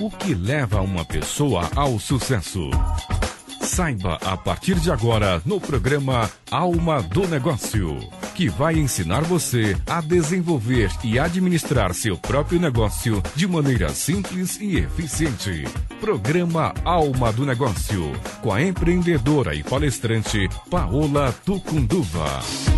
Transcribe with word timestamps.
O 0.00 0.10
que 0.10 0.32
leva 0.34 0.80
uma 0.80 1.04
pessoa 1.04 1.68
ao 1.74 1.98
sucesso? 1.98 2.70
Saiba 3.60 4.18
a 4.24 4.36
partir 4.36 4.76
de 4.76 4.90
agora 4.90 5.42
no 5.44 5.60
programa 5.60 6.30
Alma 6.50 7.02
do 7.02 7.26
Negócio, 7.26 7.98
que 8.38 8.48
vai 8.48 8.78
ensinar 8.78 9.24
você 9.24 9.76
a 9.84 10.00
desenvolver 10.00 10.92
e 11.02 11.18
administrar 11.18 11.92
seu 11.92 12.16
próprio 12.16 12.60
negócio 12.60 13.20
de 13.34 13.48
maneira 13.48 13.88
simples 13.88 14.60
e 14.60 14.76
eficiente. 14.76 15.64
Programa 16.00 16.72
Alma 16.84 17.32
do 17.32 17.44
Negócio, 17.44 18.12
com 18.40 18.52
a 18.52 18.62
empreendedora 18.62 19.56
e 19.56 19.64
palestrante 19.64 20.48
Paola 20.70 21.34
Tucunduva. 21.44 22.77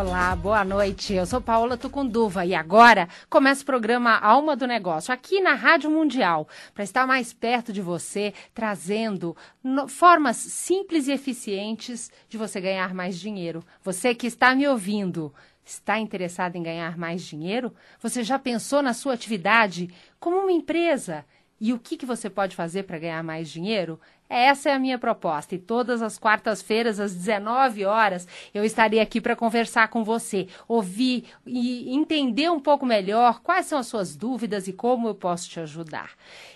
Olá, 0.00 0.34
boa 0.34 0.64
noite. 0.64 1.12
Eu 1.12 1.26
sou 1.26 1.42
Paola 1.42 1.76
Tucunduva 1.76 2.46
e 2.46 2.54
agora 2.54 3.06
começa 3.28 3.62
o 3.62 3.66
programa 3.66 4.16
Alma 4.16 4.56
do 4.56 4.66
Negócio 4.66 5.12
aqui 5.12 5.42
na 5.42 5.52
Rádio 5.52 5.90
Mundial 5.90 6.48
para 6.72 6.84
estar 6.84 7.06
mais 7.06 7.34
perto 7.34 7.70
de 7.70 7.82
você, 7.82 8.32
trazendo 8.54 9.36
no, 9.62 9.88
formas 9.88 10.38
simples 10.38 11.06
e 11.06 11.12
eficientes 11.12 12.10
de 12.30 12.38
você 12.38 12.62
ganhar 12.62 12.94
mais 12.94 13.20
dinheiro. 13.20 13.62
Você 13.82 14.14
que 14.14 14.26
está 14.26 14.54
me 14.54 14.66
ouvindo, 14.66 15.34
está 15.62 15.98
interessado 15.98 16.56
em 16.56 16.62
ganhar 16.62 16.96
mais 16.96 17.22
dinheiro? 17.22 17.70
Você 18.00 18.24
já 18.24 18.38
pensou 18.38 18.80
na 18.80 18.94
sua 18.94 19.12
atividade 19.12 19.90
como 20.18 20.38
uma 20.38 20.50
empresa? 20.50 21.26
E 21.60 21.74
o 21.74 21.78
que, 21.78 21.96
que 21.96 22.06
você 22.06 22.30
pode 22.30 22.56
fazer 22.56 22.84
para 22.84 22.98
ganhar 22.98 23.22
mais 23.22 23.50
dinheiro? 23.50 24.00
Essa 24.30 24.70
é 24.70 24.72
a 24.72 24.78
minha 24.78 24.98
proposta. 24.98 25.54
E 25.54 25.58
todas 25.58 26.00
as 26.00 26.18
quartas-feiras, 26.18 26.98
às 26.98 27.14
19 27.14 27.84
horas, 27.84 28.26
eu 28.54 28.64
estarei 28.64 28.98
aqui 28.98 29.20
para 29.20 29.36
conversar 29.36 29.88
com 29.88 30.02
você, 30.02 30.46
ouvir 30.66 31.24
e 31.44 31.94
entender 31.94 32.50
um 32.50 32.60
pouco 32.60 32.86
melhor 32.86 33.40
quais 33.40 33.66
são 33.66 33.78
as 33.78 33.88
suas 33.88 34.16
dúvidas 34.16 34.68
e 34.68 34.72
como 34.72 35.08
eu 35.08 35.14
posso 35.14 35.50
te 35.50 35.60
ajudar. 35.60 36.12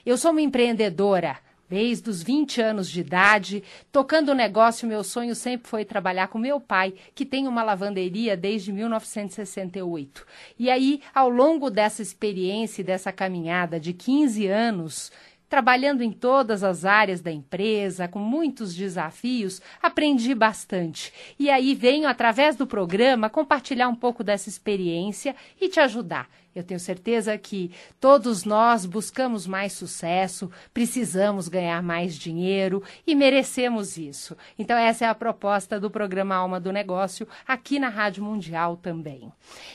Eu 0.06 0.16
sou 0.16 0.30
uma 0.30 0.40
empreendedora. 0.40 1.36
Desde 1.74 2.08
os 2.08 2.22
20 2.22 2.60
anos 2.60 2.88
de 2.88 3.00
idade, 3.00 3.64
tocando 3.90 4.28
o 4.28 4.34
negócio, 4.34 4.86
meu 4.86 5.02
sonho 5.02 5.34
sempre 5.34 5.68
foi 5.68 5.84
trabalhar 5.84 6.28
com 6.28 6.38
meu 6.38 6.60
pai, 6.60 6.94
que 7.16 7.26
tem 7.26 7.48
uma 7.48 7.64
lavanderia 7.64 8.36
desde 8.36 8.72
1968. 8.72 10.24
E 10.56 10.70
aí, 10.70 11.00
ao 11.12 11.28
longo 11.28 11.70
dessa 11.70 12.00
experiência 12.00 12.80
e 12.80 12.84
dessa 12.84 13.10
caminhada 13.10 13.80
de 13.80 13.92
15 13.92 14.46
anos, 14.46 15.10
trabalhando 15.48 16.02
em 16.02 16.10
todas 16.10 16.64
as 16.64 16.84
áreas 16.84 17.20
da 17.20 17.30
empresa, 17.30 18.08
com 18.08 18.18
muitos 18.18 18.74
desafios, 18.74 19.60
aprendi 19.82 20.34
bastante. 20.34 21.12
E 21.38 21.50
aí 21.50 21.74
venho, 21.74 22.08
através 22.08 22.56
do 22.56 22.66
programa, 22.66 23.30
compartilhar 23.30 23.88
um 23.88 23.94
pouco 23.94 24.24
dessa 24.24 24.48
experiência 24.48 25.34
e 25.60 25.68
te 25.68 25.80
ajudar. 25.80 26.28
Eu 26.54 26.62
tenho 26.62 26.78
certeza 26.78 27.36
que 27.36 27.72
todos 27.98 28.44
nós 28.44 28.86
buscamos 28.86 29.44
mais 29.44 29.72
sucesso, 29.72 30.48
precisamos 30.72 31.48
ganhar 31.48 31.82
mais 31.82 32.16
dinheiro 32.16 32.80
e 33.04 33.14
merecemos 33.14 33.98
isso. 33.98 34.36
Então, 34.56 34.76
essa 34.76 35.04
é 35.04 35.08
a 35.08 35.14
proposta 35.16 35.80
do 35.80 35.90
programa 35.90 36.36
Alma 36.36 36.60
do 36.60 36.72
Negócio 36.72 37.26
aqui 37.46 37.80
na 37.80 37.88
Rádio 37.88 38.22
Mundial 38.22 38.76
também. 38.76 39.32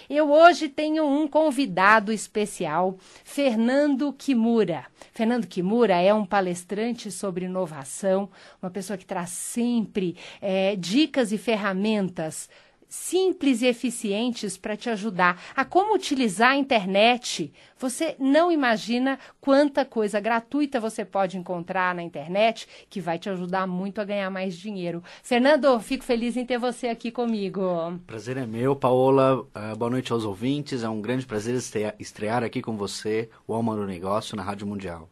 Eu 0.10 0.32
hoje 0.32 0.70
tenho 0.70 1.06
um 1.06 1.28
convidado 1.28 2.14
especial, 2.14 2.98
Fernando 3.26 4.14
Kimura. 4.14 4.86
Fernando 5.12 5.48
Kimura 5.48 5.59
é 6.02 6.14
um 6.14 6.26
palestrante 6.26 7.12
sobre 7.12 7.46
inovação, 7.46 8.30
uma 8.62 8.72
pessoa 8.72 8.98
que 8.98 9.06
traz 9.06 9.30
sempre 9.30 10.16
é, 10.42 10.76
dicas 10.76 11.32
e 11.32 11.38
ferramentas 11.38 12.50
simples 12.90 13.62
e 13.62 13.68
eficientes 13.68 14.58
para 14.58 14.76
te 14.76 14.90
ajudar 14.90 15.42
a 15.56 15.64
como 15.64 15.94
utilizar 15.94 16.52
a 16.52 16.58
internet. 16.58 17.54
Você 17.78 18.16
não 18.20 18.52
imagina 18.52 19.20
quanta 19.40 19.86
coisa 19.86 20.20
gratuita 20.20 20.80
você 20.80 21.06
pode 21.06 21.38
encontrar 21.38 21.94
na 21.94 22.02
internet 22.02 22.68
que 22.90 23.00
vai 23.00 23.20
te 23.20 23.30
ajudar 23.30 23.68
muito 23.68 24.02
a 24.02 24.04
ganhar 24.04 24.30
mais 24.32 24.58
dinheiro. 24.58 25.04
Fernando, 25.22 25.80
fico 25.80 26.04
feliz 26.04 26.36
em 26.36 26.46
ter 26.46 26.58
você 26.58 26.88
aqui 26.88 27.12
comigo. 27.12 27.62
Prazer 28.08 28.36
é 28.38 28.46
meu, 28.46 28.76
Paola. 28.76 29.42
Uh, 29.42 29.78
boa 29.78 29.92
noite 29.92 30.12
aos 30.12 30.26
ouvintes. 30.26 30.84
É 30.84 30.90
um 30.90 31.00
grande 31.00 31.26
prazer 31.26 31.56
estrear 32.00 32.44
aqui 32.44 32.62
com 32.62 32.76
você 32.76 33.30
o 33.48 33.54
Alma 33.54 33.76
do 33.76 33.86
Negócio 33.86 34.36
na 34.36 34.42
Rádio 34.42 34.66
Mundial. 34.66 35.08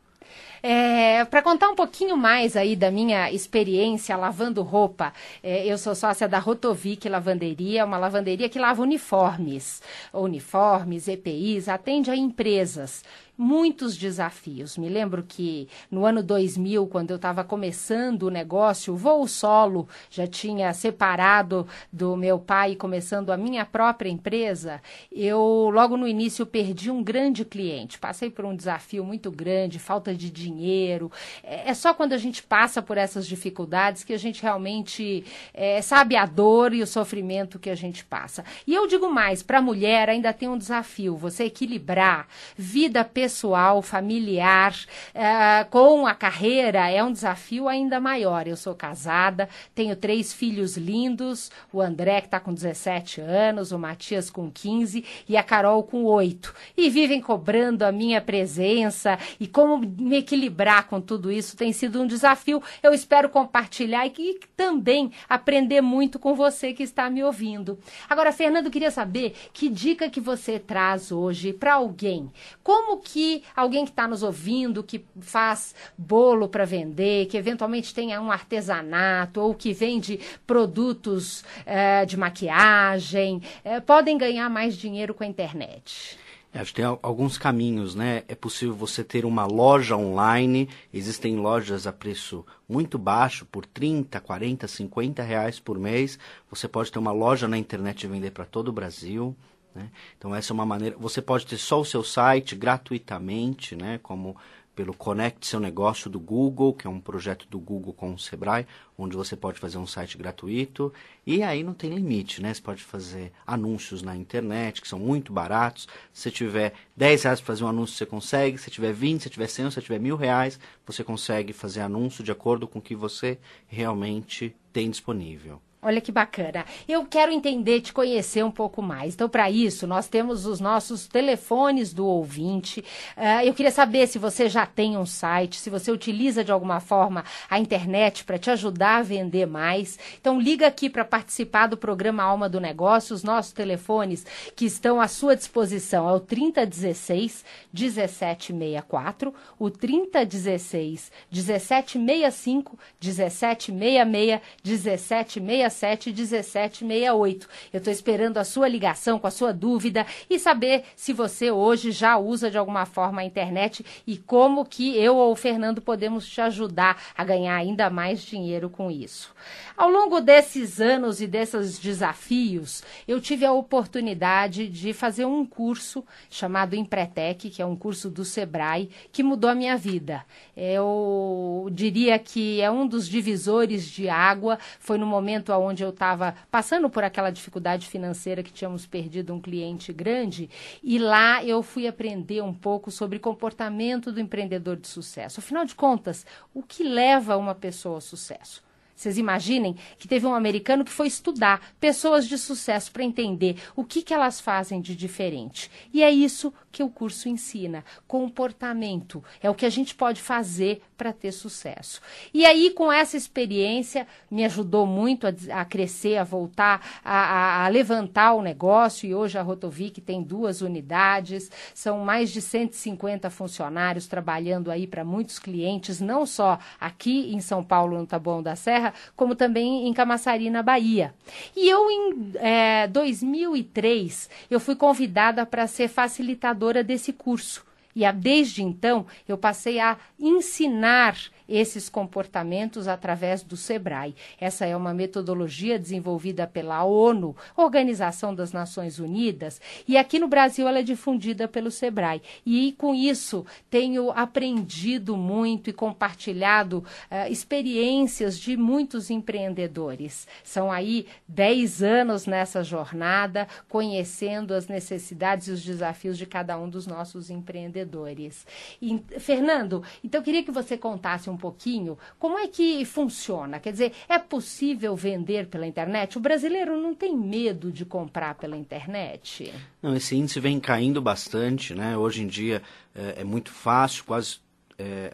É, 0.62 1.24
para 1.26 1.42
contar 1.42 1.70
um 1.70 1.76
pouquinho 1.76 2.18
mais 2.18 2.58
aí 2.58 2.76
da 2.76 2.90
minha 2.90 3.32
experiência 3.32 4.18
lavando 4.18 4.64
roupa, 4.64 5.14
é, 5.44 5.66
eu 5.66 5.78
sou 5.78 5.94
sócia 5.94 6.28
da 6.28 6.40
Rotovic 6.40 7.08
Lavanderia, 7.08 7.86
uma 7.86 7.98
lavanderia 7.98 8.50
que 8.50 8.60
lava 8.60 8.82
uniformes, 8.82 9.82
uniformes, 10.12 11.08
EPIs, 11.08 11.70
atende 11.70 12.10
a 12.10 12.16
empresas 12.16 13.04
muitos 13.38 13.96
desafios. 13.96 14.78
Me 14.78 14.90
lembro 14.90 15.24
que 15.24 15.68
no 15.92 16.06
ano 16.06 16.24
2000, 16.24 16.88
quando 16.88 17.12
eu 17.12 17.18
estava 17.18 17.44
começando 17.44 18.24
o 18.24 18.30
negócio, 18.32 18.94
o 18.94 18.98
voo 18.98 19.28
solo, 19.28 19.88
já 20.10 20.26
tinha 20.26 20.74
separado 20.74 21.68
do 21.94 22.18
meu 22.18 22.40
pai, 22.40 22.76
começando 22.76 23.32
a 23.32 23.38
minha 23.38 23.66
própria 23.66 24.10
empresa, 24.10 24.82
eu 25.12 25.70
logo 25.72 25.96
no 25.96 26.08
início 26.08 26.46
perdi 26.46 26.90
um 26.90 27.04
grande 27.04 27.46
cliente. 27.46 28.00
Passei 28.00 28.30
por 28.30 28.44
um 28.46 28.56
desafio 28.56 29.04
muito 29.04 29.30
grande, 29.30 29.78
falta 29.78 30.16
de 30.16 30.32
dinheiro. 30.32 31.12
É, 31.44 31.70
é 31.70 31.74
só 31.74 31.94
quando 31.94 32.14
a 32.14 32.18
gente 32.18 32.42
passa 32.42 32.82
por 32.82 32.98
essas 32.98 33.28
dificuldades 33.28 34.04
que 34.04 34.14
a 34.14 34.18
gente 34.18 34.42
realmente 34.42 35.24
é, 35.54 35.82
sabe 35.82 36.16
a 36.16 36.26
dor 36.26 36.74
e 36.74 36.82
o 36.82 36.88
sofrimento 36.88 37.60
que 37.60 37.70
a 37.70 37.76
gente 37.76 38.04
passa. 38.04 38.44
E 38.66 38.74
eu 38.74 38.88
digo 38.88 39.10
mais, 39.10 39.44
para 39.44 39.60
a 39.60 39.62
mulher 39.62 40.10
ainda 40.10 40.34
tem 40.34 40.50
um 40.50 40.58
desafio, 40.58 41.16
você 41.16 41.44
equilibrar 41.44 42.28
vida 42.56 43.04
pessoal 43.04 43.27
pessoal, 43.28 43.82
familiar, 43.82 44.74
uh, 45.14 45.70
com 45.70 46.08
a 46.08 46.16
carreira 46.16 46.90
é 46.90 47.04
um 47.04 47.12
desafio 47.12 47.68
ainda 47.68 48.00
maior. 48.00 48.48
Eu 48.48 48.56
sou 48.56 48.74
casada, 48.74 49.50
tenho 49.76 49.98
três 49.98 50.32
filhos 50.32 50.78
lindos, 50.78 51.52
o 51.74 51.82
André 51.82 52.22
que 52.22 52.28
está 52.28 52.40
com 52.40 52.54
17 52.54 53.20
anos, 53.20 53.74
o 53.74 53.78
Matias 53.78 54.30
com 54.30 54.50
15 54.50 55.04
e 55.28 55.36
a 55.36 55.44
Carol 55.44 55.84
com 55.84 56.06
8. 56.06 56.56
E 56.78 56.90
vivem 56.90 57.20
cobrando 57.20 57.84
a 57.84 57.92
minha 57.92 58.22
presença 58.22 59.20
e 59.42 59.46
como 59.46 59.78
me 59.78 60.20
equilibrar 60.20 60.88
com 60.88 61.02
tudo 61.02 61.30
isso 61.30 61.58
tem 61.58 61.74
sido 61.74 62.02
um 62.02 62.08
desafio. 62.08 62.64
Eu 62.82 62.94
espero 62.94 63.28
compartilhar 63.28 64.08
e, 64.08 64.14
e 64.18 64.40
também 64.56 65.12
aprender 65.28 65.82
muito 65.82 66.18
com 66.18 66.34
você 66.34 66.72
que 66.72 66.84
está 66.84 67.10
me 67.10 67.22
ouvindo. 67.26 67.78
Agora, 68.10 68.32
Fernando, 68.32 68.72
queria 68.72 68.90
saber 68.90 69.36
que 69.52 69.68
dica 69.68 70.10
que 70.10 70.22
você 70.22 70.58
traz 70.58 71.12
hoje 71.12 71.52
para 71.52 71.74
alguém. 71.74 72.32
Como 72.64 73.02
que 73.02 73.17
que 73.18 73.42
alguém 73.56 73.84
que 73.84 73.90
está 73.90 74.08
nos 74.08 74.22
ouvindo, 74.22 74.84
que 74.84 75.04
faz 75.20 75.74
bolo 75.98 76.48
para 76.48 76.66
vender, 76.66 77.26
que 77.26 77.36
eventualmente 77.36 77.92
tenha 77.92 78.22
um 78.22 78.32
artesanato 78.32 79.42
ou 79.42 79.56
que 79.56 79.74
vende 79.74 80.20
produtos 80.46 81.44
é, 81.66 82.06
de 82.06 82.16
maquiagem, 82.16 83.42
é, 83.64 83.80
podem 83.80 84.20
ganhar 84.20 84.48
mais 84.52 84.78
dinheiro 84.78 85.16
com 85.16 85.24
a 85.24 85.28
internet? 85.28 86.16
É, 86.54 86.60
acho 86.60 86.72
que 86.72 86.76
tem 86.76 86.86
alguns 87.02 87.40
caminhos, 87.40 87.96
né? 87.96 88.22
É 88.28 88.36
possível 88.36 88.76
você 88.76 89.04
ter 89.04 89.26
uma 89.26 89.48
loja 89.48 89.98
online, 89.98 90.70
existem 90.94 91.38
lojas 91.38 91.88
a 91.88 91.92
preço 91.92 92.46
muito 92.70 93.00
baixo, 93.00 93.48
por 93.48 93.66
30, 93.66 94.20
40, 94.20 94.68
50 94.68 95.24
reais 95.24 95.60
por 95.60 95.80
mês. 95.80 96.20
Você 96.52 96.68
pode 96.68 96.92
ter 96.92 97.00
uma 97.00 97.12
loja 97.12 97.48
na 97.48 97.58
internet 97.58 98.04
e 98.04 98.08
vender 98.08 98.30
para 98.30 98.46
todo 98.46 98.68
o 98.68 98.72
Brasil. 98.72 99.36
Né? 99.74 99.90
Então 100.18 100.34
essa 100.34 100.52
é 100.52 100.56
uma 100.56 100.66
maneira. 100.66 100.96
Você 100.98 101.22
pode 101.22 101.46
ter 101.46 101.58
só 101.58 101.82
o 101.82 101.86
seu 101.86 102.04
site 102.04 102.56
gratuitamente, 102.56 103.76
né? 103.76 104.00
como 104.02 104.36
pelo 104.78 104.94
Conecte 104.94 105.48
Seu 105.48 105.60
Negócio 105.60 106.08
do 106.08 106.20
Google, 106.20 106.72
que 106.72 106.86
é 106.86 106.90
um 106.90 107.00
projeto 107.00 107.48
do 107.50 107.58
Google 107.58 107.94
com 107.94 108.14
o 108.14 108.20
Sebrae, 108.20 108.68
onde 108.96 109.18
você 109.18 109.36
pode 109.36 109.60
fazer 109.60 109.80
um 109.80 109.88
site 109.88 110.20
gratuito. 110.20 110.94
E 111.26 111.42
aí 111.42 111.64
não 111.64 111.74
tem 111.74 111.90
limite, 111.90 112.44
né? 112.44 112.54
Você 112.54 112.62
pode 112.62 112.84
fazer 112.84 113.32
anúncios 113.46 114.04
na 114.04 114.16
internet, 114.16 114.80
que 114.80 114.88
são 114.88 115.00
muito 115.00 115.34
baratos. 115.34 115.88
Se 116.14 116.30
tiver 116.30 116.74
10 116.96 117.24
reais 117.24 117.40
para 117.42 117.48
fazer 117.48 117.64
um 117.64 117.70
anúncio, 117.70 117.98
você 117.98 118.06
consegue. 118.06 118.60
Se 118.60 118.70
tiver 118.70 118.94
20, 118.94 119.24
se 119.24 119.30
tiver 119.32 119.48
100, 119.48 119.72
se 119.72 119.82
tiver 119.82 120.00
mil 120.00 120.16
reais, 120.16 120.60
você 120.86 121.04
consegue 121.04 121.54
fazer 121.54 121.82
anúncio 121.82 122.24
de 122.24 122.32
acordo 122.32 122.68
com 122.68 122.78
o 122.78 122.82
que 122.82 122.96
você 122.96 123.40
realmente 123.68 124.56
tem 124.72 124.92
disponível. 124.92 125.60
Olha 125.80 126.02
que 126.02 126.12
bacana. 126.12 126.66
Eu 126.88 127.06
quero 127.06 127.32
entender, 127.32 127.82
te 127.82 127.94
conhecer 127.94 128.44
um 128.44 128.50
pouco 128.50 128.82
mais. 128.82 129.14
Então, 129.14 129.30
para 129.30 129.50
isso, 129.52 129.86
nós 129.86 130.08
temos 130.08 130.48
os 130.48 130.60
nossos 130.60 131.08
telefones 131.08 131.94
do 131.94 132.04
ouvinte. 132.04 132.80
Uh, 133.16 133.46
eu 133.46 133.54
queria 133.54 133.72
saber 133.72 134.08
se 134.08 134.18
você 134.18 134.50
já 134.50 134.66
tem 134.66 134.98
um 134.98 135.06
site, 135.06 135.60
se 135.60 135.70
você 135.70 135.92
utiliza 135.92 136.44
de 136.44 136.52
alguma 136.52 136.80
forma 136.80 137.24
a 137.48 137.60
internet 137.60 138.24
para 138.24 138.40
te 138.40 138.50
ajudar 138.50 138.98
a 138.98 139.02
vender 139.04 139.46
mais. 139.46 140.00
Então, 140.20 140.42
liga 140.42 140.66
aqui 140.66 140.90
para 140.90 141.06
participar 141.06 141.68
do 141.68 141.78
programa 141.78 142.24
Alma 142.24 142.50
do 142.50 142.60
Negócio. 142.60 143.16
Os 143.16 143.24
nossos 143.24 143.52
telefones 143.52 144.26
que 144.56 144.66
estão 144.66 145.00
à 145.00 145.08
sua 145.08 145.36
disposição 145.36 146.10
é 146.10 146.14
o 146.14 146.20
3016 146.20 147.46
1764, 147.72 149.32
o 149.60 149.70
3016 149.70 151.12
1765, 151.32 152.80
1766, 153.00 154.42
1766 154.64 155.67
1767 155.70 156.14
1768. 156.14 157.48
Eu 157.74 157.78
estou 157.78 157.92
esperando 157.92 158.38
a 158.38 158.44
sua 158.44 158.68
ligação 158.68 159.20
com 159.20 159.28
a 159.28 159.32
sua 159.32 159.54
dúvida 159.54 160.06
e 160.30 160.40
saber 160.40 160.84
se 160.96 161.14
você 161.14 161.52
hoje 161.52 161.92
já 161.92 162.18
usa 162.18 162.50
de 162.50 162.58
alguma 162.58 162.86
forma 162.86 163.22
a 163.22 163.26
internet 163.26 163.86
e 164.06 164.18
como 164.18 164.66
que 164.66 164.98
eu 164.98 165.16
ou 165.16 165.32
o 165.32 165.36
Fernando 165.36 165.82
podemos 165.82 166.28
te 166.28 166.42
ajudar 166.42 167.02
a 167.16 167.24
ganhar 167.24 167.56
ainda 167.56 167.90
mais 167.90 168.22
dinheiro 168.22 168.70
com 168.70 168.90
isso. 168.90 169.36
Ao 169.78 169.92
longo 169.92 170.20
desses 170.20 170.82
anos 170.82 171.22
e 171.22 171.28
desses 171.28 171.78
desafios, 171.78 172.84
eu 173.08 173.22
tive 173.22 173.46
a 173.46 173.52
oportunidade 173.52 174.68
de 174.68 174.92
fazer 174.92 175.26
um 175.26 175.46
curso 175.46 176.04
chamado 176.32 176.76
Empretec, 176.76 177.52
que 177.52 177.62
é 177.62 177.66
um 177.66 177.76
curso 177.76 178.10
do 178.10 178.26
Sebrae, 178.26 178.90
que 179.12 179.22
mudou 179.22 179.50
a 179.50 179.56
minha 179.56 179.78
vida. 179.78 180.26
Eu 180.56 181.70
diria 181.72 182.18
que 182.18 182.60
é 182.60 182.72
um 182.72 182.88
dos 182.88 183.08
divisores 183.08 183.88
de 183.88 184.10
água. 184.10 184.58
Foi 184.80 184.98
no 184.98 185.06
momento 185.06 185.52
onde 185.58 185.84
eu 185.84 185.90
estava 185.90 186.36
passando 186.50 186.90
por 186.90 187.04
aquela 187.04 187.30
dificuldade 187.30 187.88
financeira 187.88 188.44
que 188.44 188.54
tínhamos 188.54 188.86
perdido 188.86 189.34
um 189.34 189.42
cliente 189.42 189.92
grande, 189.92 190.50
e 190.84 190.98
lá 190.98 191.44
eu 191.44 191.62
fui 191.64 191.88
aprender 191.88 192.42
um 192.42 192.54
pouco 192.54 192.92
sobre 192.92 193.20
comportamento 193.20 194.12
do 194.12 194.20
empreendedor 194.20 194.78
de 194.78 194.88
sucesso. 194.88 195.40
Afinal 195.40 195.66
de 195.66 195.76
contas, 195.76 196.26
o 196.54 196.64
que 196.64 196.84
leva 196.84 197.38
uma 197.38 197.56
pessoa 197.56 197.96
ao 197.96 198.02
sucesso? 198.02 198.66
Vocês 198.98 199.20
imaginem 199.20 199.76
que 200.00 200.08
teve 200.08 200.26
um 200.26 200.34
americano 200.34 200.84
que 200.84 200.92
foi 200.92 201.06
estudar 201.06 201.62
pessoas 201.80 202.28
de 202.28 202.36
sucesso 202.36 202.92
para 202.92 203.04
entender 203.04 203.62
o 203.76 203.84
que, 203.84 204.02
que 204.02 204.12
elas 204.12 204.42
fazem 204.42 204.82
de 204.82 204.96
diferente. 204.96 205.70
E 205.94 206.02
é 206.02 206.10
isso 206.10 206.52
que 206.78 206.84
o 206.84 206.90
curso 206.90 207.28
ensina. 207.28 207.84
Comportamento 208.08 209.24
é 209.42 209.50
o 209.50 209.56
que 209.56 209.66
a 209.66 209.70
gente 209.70 209.96
pode 209.96 210.22
fazer 210.22 210.84
para 210.96 211.12
ter 211.12 211.32
sucesso. 211.32 212.00
E 212.32 212.46
aí, 212.46 212.70
com 212.70 212.92
essa 212.92 213.18
experiência, 213.18 214.06
me 214.30 214.46
ajudou 214.46 214.86
muito 214.86 215.26
a, 215.26 215.34
a 215.60 215.66
crescer, 215.66 216.18
a 216.18 216.24
voltar, 216.24 217.00
a, 217.04 217.66
a, 217.66 217.68
levantar 217.68 218.34
o 218.34 218.44
negócio. 218.44 219.10
E 219.10 219.16
hoje 219.16 219.40
a 219.40 219.42
Rotovic 219.42 220.00
tem 220.02 220.22
duas 220.22 220.62
unidades, 220.62 221.50
são 221.74 222.00
mais 222.06 222.30
de 222.30 222.42
150 222.42 223.28
funcionários 223.32 224.06
trabalhando 224.06 224.70
aí 224.70 224.86
para 224.86 225.04
muitos 225.04 225.40
clientes, 225.40 226.00
não 226.00 226.28
só 226.28 226.60
aqui 226.80 227.34
em 227.34 227.40
São 227.40 227.64
Paulo, 227.64 227.98
no 227.98 228.06
Taboão 228.06 228.44
da 228.44 228.56
Serra, 228.56 228.94
como 229.16 229.36
também 229.36 229.88
em 229.88 229.94
Camaçari, 229.94 230.52
na 230.52 230.62
Bahia. 230.62 231.12
E 231.56 231.68
eu, 231.68 231.90
em 231.90 232.32
é, 232.36 232.86
2003, 232.86 234.30
eu 234.52 234.60
fui 234.60 234.76
convidada 234.76 235.44
para 235.44 235.66
ser 235.66 235.88
facilitadora 235.88 236.67
desse 236.84 237.14
curso. 237.14 237.66
E 237.96 238.06
desde 238.12 238.62
então, 238.62 239.08
eu 239.28 239.38
passei 239.38 239.80
a 239.80 239.98
ensinar 240.20 241.18
esses 241.48 241.90
comportamentos 241.90 242.88
através 242.88 243.44
do 243.44 243.56
SEBRAE. 243.56 244.16
Essa 244.40 244.66
é 244.66 244.76
uma 244.76 244.94
metodologia 244.94 245.80
desenvolvida 245.80 246.46
pela 246.48 246.84
ONU, 246.84 247.36
Organização 247.56 248.34
das 248.34 248.52
Nações 248.52 249.00
Unidas, 249.00 249.62
e 249.88 249.98
aqui 249.98 250.20
no 250.20 250.28
Brasil 250.28 250.68
ela 250.68 250.80
é 250.80 250.84
difundida 250.84 251.48
pelo 251.48 251.72
SEBRAE. 251.72 252.22
E 252.46 252.74
com 252.74 252.94
isso 252.94 253.46
tenho 253.70 254.12
aprendido 254.12 255.16
muito 255.16 255.70
e 255.70 255.74
compartilhado 255.74 256.84
uh, 257.12 257.32
experiências 257.32 258.40
de 258.40 258.58
muitos 258.58 259.10
empreendedores. 259.10 260.28
São 260.44 260.72
aí 260.72 261.08
10 261.28 261.84
anos 261.84 262.26
nessa 262.26 262.64
jornada, 262.64 263.48
conhecendo 263.70 264.54
as 264.54 264.68
necessidades 264.68 265.48
e 265.48 265.52
os 265.52 265.64
desafios 265.64 266.18
de 266.18 266.26
cada 266.26 266.58
um 266.58 266.70
dos 266.70 266.88
nossos 266.88 267.30
empreendedores. 267.30 268.46
E, 268.82 269.02
Fernando, 269.20 269.84
então 270.04 270.20
eu 270.20 270.26
queria 270.26 270.44
que 270.44 270.52
você 270.52 270.78
contasse 270.78 271.30
um 271.30 271.37
um 271.38 271.40
pouquinho 271.40 271.98
como 272.18 272.38
é 272.38 272.48
que 272.48 272.84
funciona. 272.84 273.60
Quer 273.60 273.72
dizer, 273.72 273.94
é 274.10 274.18
possível 274.18 274.96
vender 274.96 275.48
pela 275.48 275.68
internet? 275.68 276.18
O 276.18 276.20
brasileiro 276.20 276.76
não 276.82 276.96
tem 276.96 277.16
medo 277.16 277.72
de 277.72 277.86
comprar 277.86 278.34
pela 278.36 278.58
internet? 278.58 279.54
Não, 279.82 279.96
esse 279.96 280.16
índice 280.16 280.40
vem 280.40 280.60
caindo 280.60 281.00
bastante, 281.00 281.76
né? 281.76 281.96
Hoje 281.96 282.24
em 282.24 282.28
dia 282.28 282.62
é, 282.96 283.22
é 283.22 283.24
muito 283.24 283.52
fácil, 283.52 284.04
quase 284.04 284.40
é, 284.78 285.12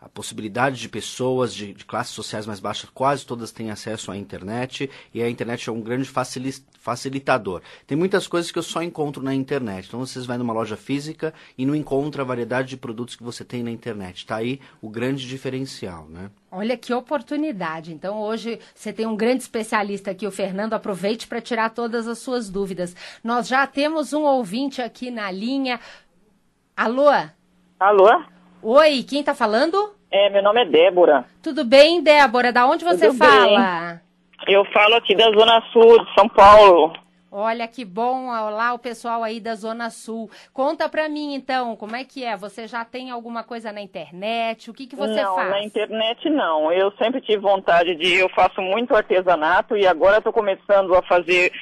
a, 0.00 0.04
a, 0.06 0.08
possibilidade 0.08 0.78
de 0.80 0.88
pessoas 0.88 1.54
de, 1.54 1.72
de, 1.72 1.84
classes 1.84 2.12
sociais 2.12 2.46
mais 2.46 2.60
baixas, 2.60 2.90
quase 2.90 3.24
todas 3.24 3.50
têm 3.50 3.70
acesso 3.70 4.10
à 4.10 4.16
internet, 4.16 4.90
e 5.12 5.22
a 5.22 5.28
internet 5.28 5.68
é 5.68 5.72
um 5.72 5.80
grande 5.80 6.08
facilitador. 6.78 7.62
Tem 7.86 7.96
muitas 7.96 8.26
coisas 8.26 8.50
que 8.50 8.58
eu 8.58 8.62
só 8.62 8.82
encontro 8.82 9.22
na 9.22 9.34
internet. 9.34 9.86
Então, 9.86 10.00
vocês 10.00 10.26
vão 10.26 10.36
numa 10.38 10.52
loja 10.52 10.76
física 10.76 11.32
e 11.56 11.64
não 11.64 11.74
encontra 11.74 12.22
a 12.22 12.26
variedade 12.26 12.68
de 12.68 12.76
produtos 12.76 13.16
que 13.16 13.22
você 13.22 13.44
tem 13.44 13.62
na 13.62 13.70
internet. 13.70 14.18
Está 14.18 14.36
aí 14.36 14.60
o 14.82 14.90
grande 14.90 15.26
diferencial, 15.26 16.06
né? 16.08 16.30
Olha 16.50 16.76
que 16.76 16.92
oportunidade. 16.92 17.92
Então, 17.92 18.20
hoje 18.20 18.60
você 18.74 18.92
tem 18.92 19.06
um 19.06 19.16
grande 19.16 19.42
especialista 19.42 20.10
aqui, 20.10 20.26
o 20.26 20.30
Fernando. 20.30 20.74
Aproveite 20.74 21.26
para 21.26 21.40
tirar 21.40 21.70
todas 21.70 22.06
as 22.06 22.18
suas 22.18 22.48
dúvidas. 22.48 22.94
Nós 23.22 23.48
já 23.48 23.66
temos 23.66 24.12
um 24.12 24.22
ouvinte 24.22 24.80
aqui 24.80 25.10
na 25.10 25.30
linha. 25.30 25.80
Alô? 26.76 27.08
Alô? 27.78 28.35
Oi, 28.62 29.02
quem 29.02 29.20
está 29.20 29.34
falando? 29.34 29.76
É, 30.10 30.30
meu 30.30 30.42
nome 30.42 30.62
é 30.62 30.64
Débora. 30.64 31.24
Tudo 31.42 31.64
bem, 31.64 32.02
Débora? 32.02 32.52
Da 32.52 32.66
onde 32.66 32.84
você 32.84 33.08
Tudo 33.08 33.18
fala? 33.18 34.00
Bem. 34.40 34.54
Eu 34.54 34.64
falo 34.66 34.94
aqui 34.94 35.14
da 35.14 35.30
Zona 35.30 35.62
Sul 35.72 36.04
de 36.04 36.14
São 36.14 36.28
Paulo. 36.28 36.92
Olha 37.30 37.68
que 37.68 37.84
bom, 37.84 38.28
olá 38.28 38.72
o 38.72 38.78
pessoal 38.78 39.22
aí 39.22 39.40
da 39.40 39.54
Zona 39.54 39.90
Sul. 39.90 40.30
Conta 40.54 40.88
pra 40.88 41.08
mim 41.08 41.34
então, 41.34 41.76
como 41.76 41.94
é 41.94 42.02
que 42.02 42.24
é? 42.24 42.34
Você 42.36 42.66
já 42.66 42.84
tem 42.84 43.10
alguma 43.10 43.44
coisa 43.44 43.70
na 43.72 43.82
internet? 43.82 44.70
O 44.70 44.74
que 44.74 44.86
que 44.86 44.96
você 44.96 45.22
não, 45.22 45.34
faz? 45.34 45.50
Não, 45.50 45.58
na 45.58 45.62
internet 45.62 46.30
não. 46.30 46.72
Eu 46.72 46.90
sempre 46.92 47.20
tive 47.20 47.38
vontade 47.38 47.94
de, 47.96 48.14
eu 48.14 48.28
faço 48.30 48.62
muito 48.62 48.94
artesanato 48.94 49.76
e 49.76 49.86
agora 49.86 50.18
estou 50.18 50.32
começando 50.32 50.94
a 50.94 51.02
fazer 51.02 51.52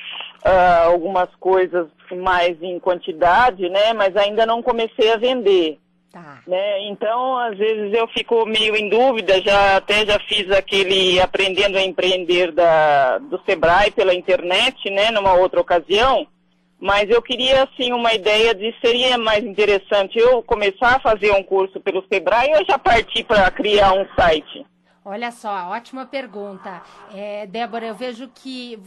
uh, 0.47 0.93
algumas 0.93 1.35
coisas 1.40 1.88
mais 2.23 2.62
em 2.62 2.79
quantidade, 2.79 3.69
né? 3.69 3.93
Mas 3.94 4.17
ainda 4.17 4.47
não 4.47 4.62
comecei 4.62 5.12
a 5.12 5.17
vender. 5.17 5.81
Tá. 6.14 6.38
Né? 6.46 6.87
Então, 6.87 7.37
às 7.38 7.58
vezes 7.58 7.93
eu 7.93 8.06
fico 8.06 8.46
meio 8.46 8.76
em 8.76 8.88
dúvida, 8.88 9.43
já 9.43 9.78
até 9.78 10.06
já 10.06 10.16
fiz 10.20 10.49
aquele 10.52 11.20
aprendendo 11.20 11.76
a 11.76 11.82
empreender 11.82 12.52
da, 12.52 13.19
do 13.19 13.40
Sebrae 13.44 13.90
pela 13.90 14.14
internet, 14.14 14.88
né, 14.90 15.11
numa 15.11 15.34
outra 15.34 15.61
ocasião, 15.61 16.25
mas 16.78 17.11
eu 17.11 17.20
queria 17.20 17.64
assim 17.64 17.93
uma 17.93 18.14
ideia 18.14 18.55
de 18.55 18.72
seria 18.81 19.19
mais 19.19 19.44
interessante 19.44 20.16
eu 20.16 20.40
começar 20.40 20.94
a 20.94 21.00
fazer 21.00 21.32
um 21.32 21.43
curso 21.43 21.81
pelo 21.81 22.06
Sebrae 22.06 22.55
ou 22.55 22.64
já 22.64 22.78
partir 22.78 23.25
para 23.25 23.50
criar 23.50 23.93
um 23.93 24.06
site? 24.14 24.64
Olha 25.05 25.33
só, 25.33 25.71
ótima 25.71 26.06
pergunta. 26.06 26.80
É, 27.12 27.44
Débora, 27.47 27.87
eu 27.87 27.94
vejo 27.97 28.30
que 28.33 28.78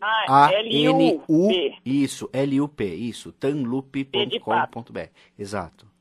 Ah, 0.00 0.48
T-A-N-U, 0.48 1.24
L-U-P. 1.28 1.74
isso, 1.84 2.30
L-U-P, 2.32 2.84
isso, 2.94 3.32
tanlup.com.br, 3.32 5.08
exato. 5.36 5.93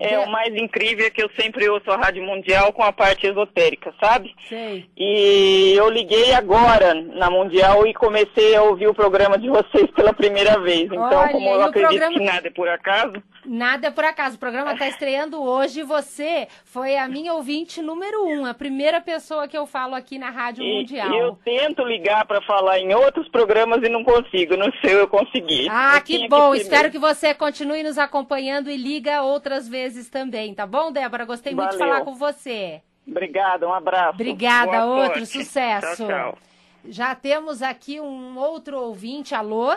É, 0.00 0.18
o 0.18 0.30
mais 0.30 0.48
incrível 0.54 1.06
é 1.06 1.10
que 1.10 1.22
eu 1.22 1.30
sempre 1.38 1.68
ouço 1.68 1.90
a 1.90 1.96
Rádio 1.96 2.24
Mundial 2.24 2.72
com 2.72 2.82
a 2.82 2.90
parte 2.92 3.26
esotérica, 3.26 3.92
sabe? 4.02 4.34
Sei. 4.48 4.86
E 4.96 5.74
eu 5.76 5.90
liguei 5.90 6.32
agora 6.32 6.94
na 6.94 7.30
Mundial 7.30 7.86
e 7.86 7.92
comecei 7.92 8.56
a 8.56 8.62
ouvir 8.62 8.88
o 8.88 8.94
programa 8.94 9.36
de 9.36 9.48
vocês 9.50 9.90
pela 9.94 10.12
primeira 10.14 10.58
vez. 10.58 10.84
Então, 10.86 11.02
Olha, 11.18 11.28
como 11.32 11.48
eu 11.50 11.62
acredito 11.62 11.90
programa- 11.98 12.18
que 12.18 12.24
nada 12.24 12.48
é 12.48 12.50
por 12.50 12.68
acaso, 12.68 13.22
Nada 13.44 13.88
é 13.88 13.90
por 13.90 14.04
acaso. 14.04 14.36
O 14.36 14.38
programa 14.38 14.72
está 14.72 14.86
estreando 14.88 15.40
hoje 15.42 15.80
e 15.80 15.82
você 15.82 16.46
foi 16.64 16.96
a 16.96 17.08
minha 17.08 17.32
ouvinte 17.34 17.80
número 17.80 18.24
um, 18.26 18.44
a 18.44 18.52
primeira 18.52 19.00
pessoa 19.00 19.48
que 19.48 19.56
eu 19.56 19.66
falo 19.66 19.94
aqui 19.94 20.18
na 20.18 20.30
Rádio 20.30 20.62
e, 20.62 20.78
Mundial. 20.78 21.10
e 21.12 21.18
eu 21.18 21.38
tento 21.44 21.82
ligar 21.82 22.26
para 22.26 22.40
falar 22.42 22.78
em 22.78 22.94
outros 22.94 23.28
programas 23.28 23.82
e 23.82 23.88
não 23.88 24.04
consigo. 24.04 24.56
No 24.56 24.70
seu 24.80 24.98
eu 24.98 25.08
consegui. 25.08 25.68
Ah, 25.70 25.96
Eu 25.96 26.02
que 26.02 26.28
bom. 26.28 26.54
ser 26.54 26.60
Espero 26.60 26.90
que 26.90 26.98
você 26.98 27.32
continue 27.34 27.82
nos 27.82 27.96
acompanhando 27.98 28.70
e 28.70 28.76
liga 28.76 29.22
outras 29.22 29.68
vezes 29.68 30.10
também, 30.10 30.54
tá 30.54 30.66
bom, 30.66 30.92
Débora? 30.92 31.24
Gostei 31.24 31.54
muito 31.54 31.70
de 31.70 31.78
Valeu. 31.78 31.92
falar 31.94 32.04
com 32.04 32.14
você. 32.14 32.82
Obrigada, 33.08 33.66
um 33.66 33.72
abraço. 33.72 34.14
Obrigada, 34.14 34.70
Boa 34.82 34.84
outro 35.04 35.26
sorte. 35.26 35.26
sucesso. 35.26 36.06
Tchau, 36.06 36.08
tchau. 36.08 36.38
Já 36.88 37.14
temos 37.14 37.62
aqui 37.62 38.00
um 38.00 38.38
outro 38.38 38.78
ouvinte. 38.80 39.34
Alô? 39.34 39.74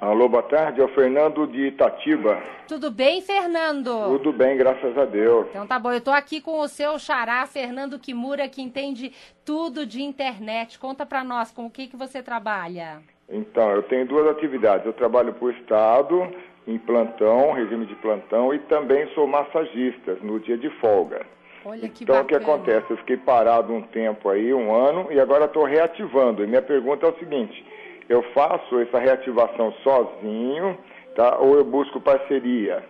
Alô, 0.00 0.28
boa 0.28 0.44
tarde, 0.44 0.80
é 0.80 0.84
o 0.84 0.94
Fernando 0.94 1.44
de 1.48 1.66
Itatiba. 1.66 2.40
Tudo 2.68 2.88
bem, 2.88 3.20
Fernando? 3.20 3.90
Tudo 4.06 4.32
bem, 4.32 4.56
graças 4.56 4.96
a 4.96 5.04
Deus. 5.04 5.48
Então 5.50 5.66
tá 5.66 5.76
bom, 5.76 5.90
eu 5.90 6.00
tô 6.00 6.12
aqui 6.12 6.40
com 6.40 6.60
o 6.60 6.68
seu 6.68 6.96
xará, 7.00 7.44
Fernando 7.46 7.98
Kimura, 7.98 8.48
que 8.48 8.62
entende 8.62 9.12
tudo 9.44 9.84
de 9.84 10.00
internet. 10.00 10.78
Conta 10.78 11.04
pra 11.04 11.24
nós 11.24 11.50
com 11.50 11.66
o 11.66 11.70
que, 11.70 11.88
que 11.88 11.96
você 11.96 12.22
trabalha. 12.22 13.00
Então, 13.28 13.72
eu 13.72 13.82
tenho 13.82 14.06
duas 14.06 14.28
atividades. 14.28 14.86
Eu 14.86 14.92
trabalho 14.92 15.34
por 15.34 15.52
Estado, 15.52 16.32
em 16.64 16.78
plantão, 16.78 17.52
regime 17.52 17.84
de 17.84 17.96
plantão, 17.96 18.54
e 18.54 18.60
também 18.60 19.12
sou 19.14 19.26
massagista 19.26 20.16
no 20.22 20.38
dia 20.38 20.56
de 20.56 20.70
folga. 20.78 21.26
Olha 21.64 21.88
que 21.88 22.04
então, 22.04 22.22
o 22.22 22.24
que 22.24 22.38
bacana. 22.38 22.54
acontece? 22.54 22.90
Eu 22.90 22.96
fiquei 22.98 23.16
parado 23.16 23.74
um 23.74 23.82
tempo 23.82 24.28
aí, 24.28 24.54
um 24.54 24.72
ano, 24.72 25.08
e 25.10 25.18
agora 25.18 25.46
estou 25.46 25.64
reativando. 25.64 26.44
E 26.44 26.46
minha 26.46 26.62
pergunta 26.62 27.04
é 27.04 27.10
o 27.10 27.18
seguinte: 27.18 27.66
eu 28.08 28.22
faço 28.32 28.80
essa 28.80 28.98
reativação 28.98 29.72
sozinho, 29.82 30.78
tá? 31.14 31.38
Ou 31.38 31.56
eu 31.56 31.64
busco 31.64 32.00
parceria? 32.00 32.84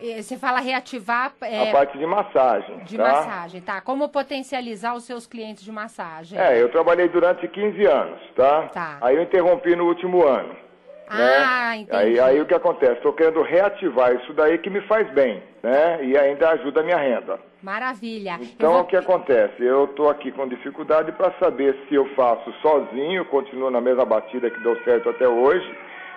Você 0.00 0.36
fala 0.36 0.60
reativar 0.60 1.32
é, 1.40 1.70
A 1.70 1.72
parte 1.72 1.96
de 1.96 2.04
massagem, 2.04 2.78
de 2.80 2.96
tá? 2.96 3.02
massagem, 3.04 3.60
tá? 3.60 3.80
Como 3.80 4.08
potencializar 4.08 4.94
os 4.94 5.04
seus 5.04 5.26
clientes 5.26 5.62
de 5.62 5.70
massagem? 5.70 6.38
É, 6.38 6.60
eu 6.60 6.68
trabalhei 6.68 7.08
durante 7.08 7.46
15 7.46 7.86
anos, 7.86 8.20
tá? 8.34 8.62
Tá. 8.68 8.98
Aí 9.00 9.16
eu 9.16 9.22
interrompi 9.22 9.76
no 9.76 9.86
último 9.86 10.26
ano. 10.26 10.56
Ah, 11.08 11.70
né? 11.70 11.76
entendi. 11.76 11.96
Aí, 11.96 12.20
aí 12.20 12.40
o 12.40 12.46
que 12.46 12.54
acontece? 12.54 12.94
Estou 12.94 13.12
querendo 13.12 13.42
reativar 13.42 14.14
isso 14.14 14.32
daí 14.32 14.58
que 14.58 14.68
me 14.68 14.80
faz 14.82 15.08
bem, 15.12 15.42
né? 15.62 16.04
E 16.04 16.18
ainda 16.18 16.50
ajuda 16.50 16.80
a 16.80 16.84
minha 16.84 16.98
renda. 16.98 17.38
Maravilha. 17.64 18.38
Então 18.40 18.72
vou- 18.74 18.82
o 18.82 18.84
que 18.84 18.96
acontece? 18.96 19.62
Eu 19.64 19.86
estou 19.86 20.10
aqui 20.10 20.30
com 20.30 20.46
dificuldade 20.46 21.10
para 21.12 21.32
saber 21.38 21.74
se 21.88 21.94
eu 21.94 22.06
faço 22.14 22.52
sozinho, 22.60 23.24
continuo 23.24 23.70
na 23.70 23.80
mesma 23.80 24.04
batida 24.04 24.50
que 24.50 24.60
deu 24.60 24.76
certo 24.84 25.08
até 25.08 25.26
hoje, 25.26 25.66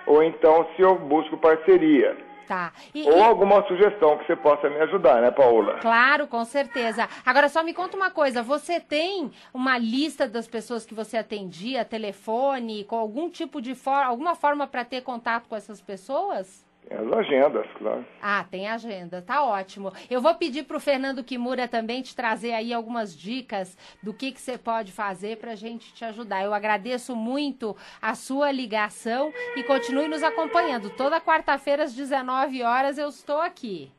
ou 0.06 0.22
então 0.22 0.66
se 0.76 0.82
eu 0.82 0.94
busco 0.98 1.38
parceria. 1.38 2.16
Tá. 2.46 2.72
E- 2.94 3.02
Ou 3.06 3.18
e- 3.18 3.22
alguma 3.22 3.62
sugestão 3.66 4.16
que 4.16 4.26
você 4.26 4.34
possa 4.34 4.70
me 4.70 4.76
ajudar, 4.80 5.20
né, 5.20 5.30
Paola? 5.30 5.78
Claro, 5.80 6.26
com 6.26 6.42
certeza. 6.46 7.06
Agora 7.24 7.46
só 7.48 7.62
me 7.62 7.74
conta 7.74 7.94
uma 7.96 8.10
coisa, 8.10 8.42
você 8.42 8.80
tem 8.80 9.30
uma 9.52 9.76
lista 9.76 10.26
das 10.26 10.46
pessoas 10.48 10.86
que 10.86 10.94
você 10.94 11.18
atendia, 11.18 11.84
telefone, 11.84 12.84
com 12.84 12.96
algum 12.96 13.28
tipo 13.28 13.60
de 13.60 13.74
forma, 13.74 14.04
alguma 14.06 14.34
forma 14.34 14.66
para 14.66 14.82
ter 14.84 15.02
contato 15.02 15.46
com 15.46 15.56
essas 15.56 15.80
pessoas? 15.82 16.66
Tem 16.88 16.96
as 16.96 17.12
agendas, 17.12 17.66
claro. 17.76 18.04
Ah, 18.22 18.44
tem 18.50 18.66
agenda, 18.66 19.20
tá 19.20 19.44
ótimo. 19.44 19.92
Eu 20.08 20.22
vou 20.22 20.34
pedir 20.36 20.64
pro 20.64 20.80
Fernando 20.80 21.22
Kimura 21.22 21.68
também 21.68 22.00
te 22.00 22.16
trazer 22.16 22.54
aí 22.54 22.72
algumas 22.72 23.14
dicas 23.14 23.76
do 24.02 24.14
que 24.14 24.32
que 24.32 24.40
você 24.40 24.56
pode 24.56 24.90
fazer 24.90 25.36
pra 25.36 25.54
gente 25.54 25.92
te 25.92 26.02
ajudar. 26.06 26.42
Eu 26.42 26.54
agradeço 26.54 27.14
muito 27.14 27.76
a 28.00 28.14
sua 28.14 28.50
ligação 28.50 29.30
e 29.54 29.62
continue 29.64 30.08
nos 30.08 30.22
acompanhando. 30.22 30.88
Toda 30.88 31.20
quarta-feira 31.20 31.84
às 31.84 31.94
19 31.94 32.62
horas 32.62 32.96
eu 32.96 33.08
estou 33.08 33.40
aqui. 33.40 33.92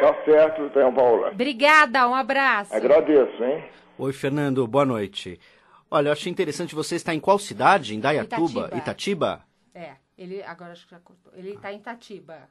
Tá 0.00 0.14
certo, 0.24 0.62
então, 0.62 0.94
Paola. 0.94 1.30
Obrigada, 1.30 2.08
um 2.08 2.14
abraço. 2.14 2.74
Agradeço, 2.74 3.42
hein? 3.42 3.64
Oi, 3.98 4.12
Fernando, 4.12 4.64
boa 4.66 4.84
noite. 4.84 5.40
Olha, 5.90 6.08
eu 6.08 6.12
achei 6.12 6.30
interessante, 6.30 6.74
você 6.74 6.94
está 6.94 7.12
em 7.12 7.20
qual 7.20 7.38
cidade? 7.38 7.96
Em 7.96 8.00
Dayatuba? 8.00 8.60
Itatiba. 8.60 8.76
Itatiba? 8.76 9.40
É, 9.74 9.92
ele 10.16 10.42
agora 10.42 10.72
acho 10.72 10.84
que 10.84 10.90
já 10.92 11.00
cortou. 11.00 11.32
Ele 11.34 11.58
tá 11.58 11.72
em 11.72 11.78
Itatiba. 11.78 12.48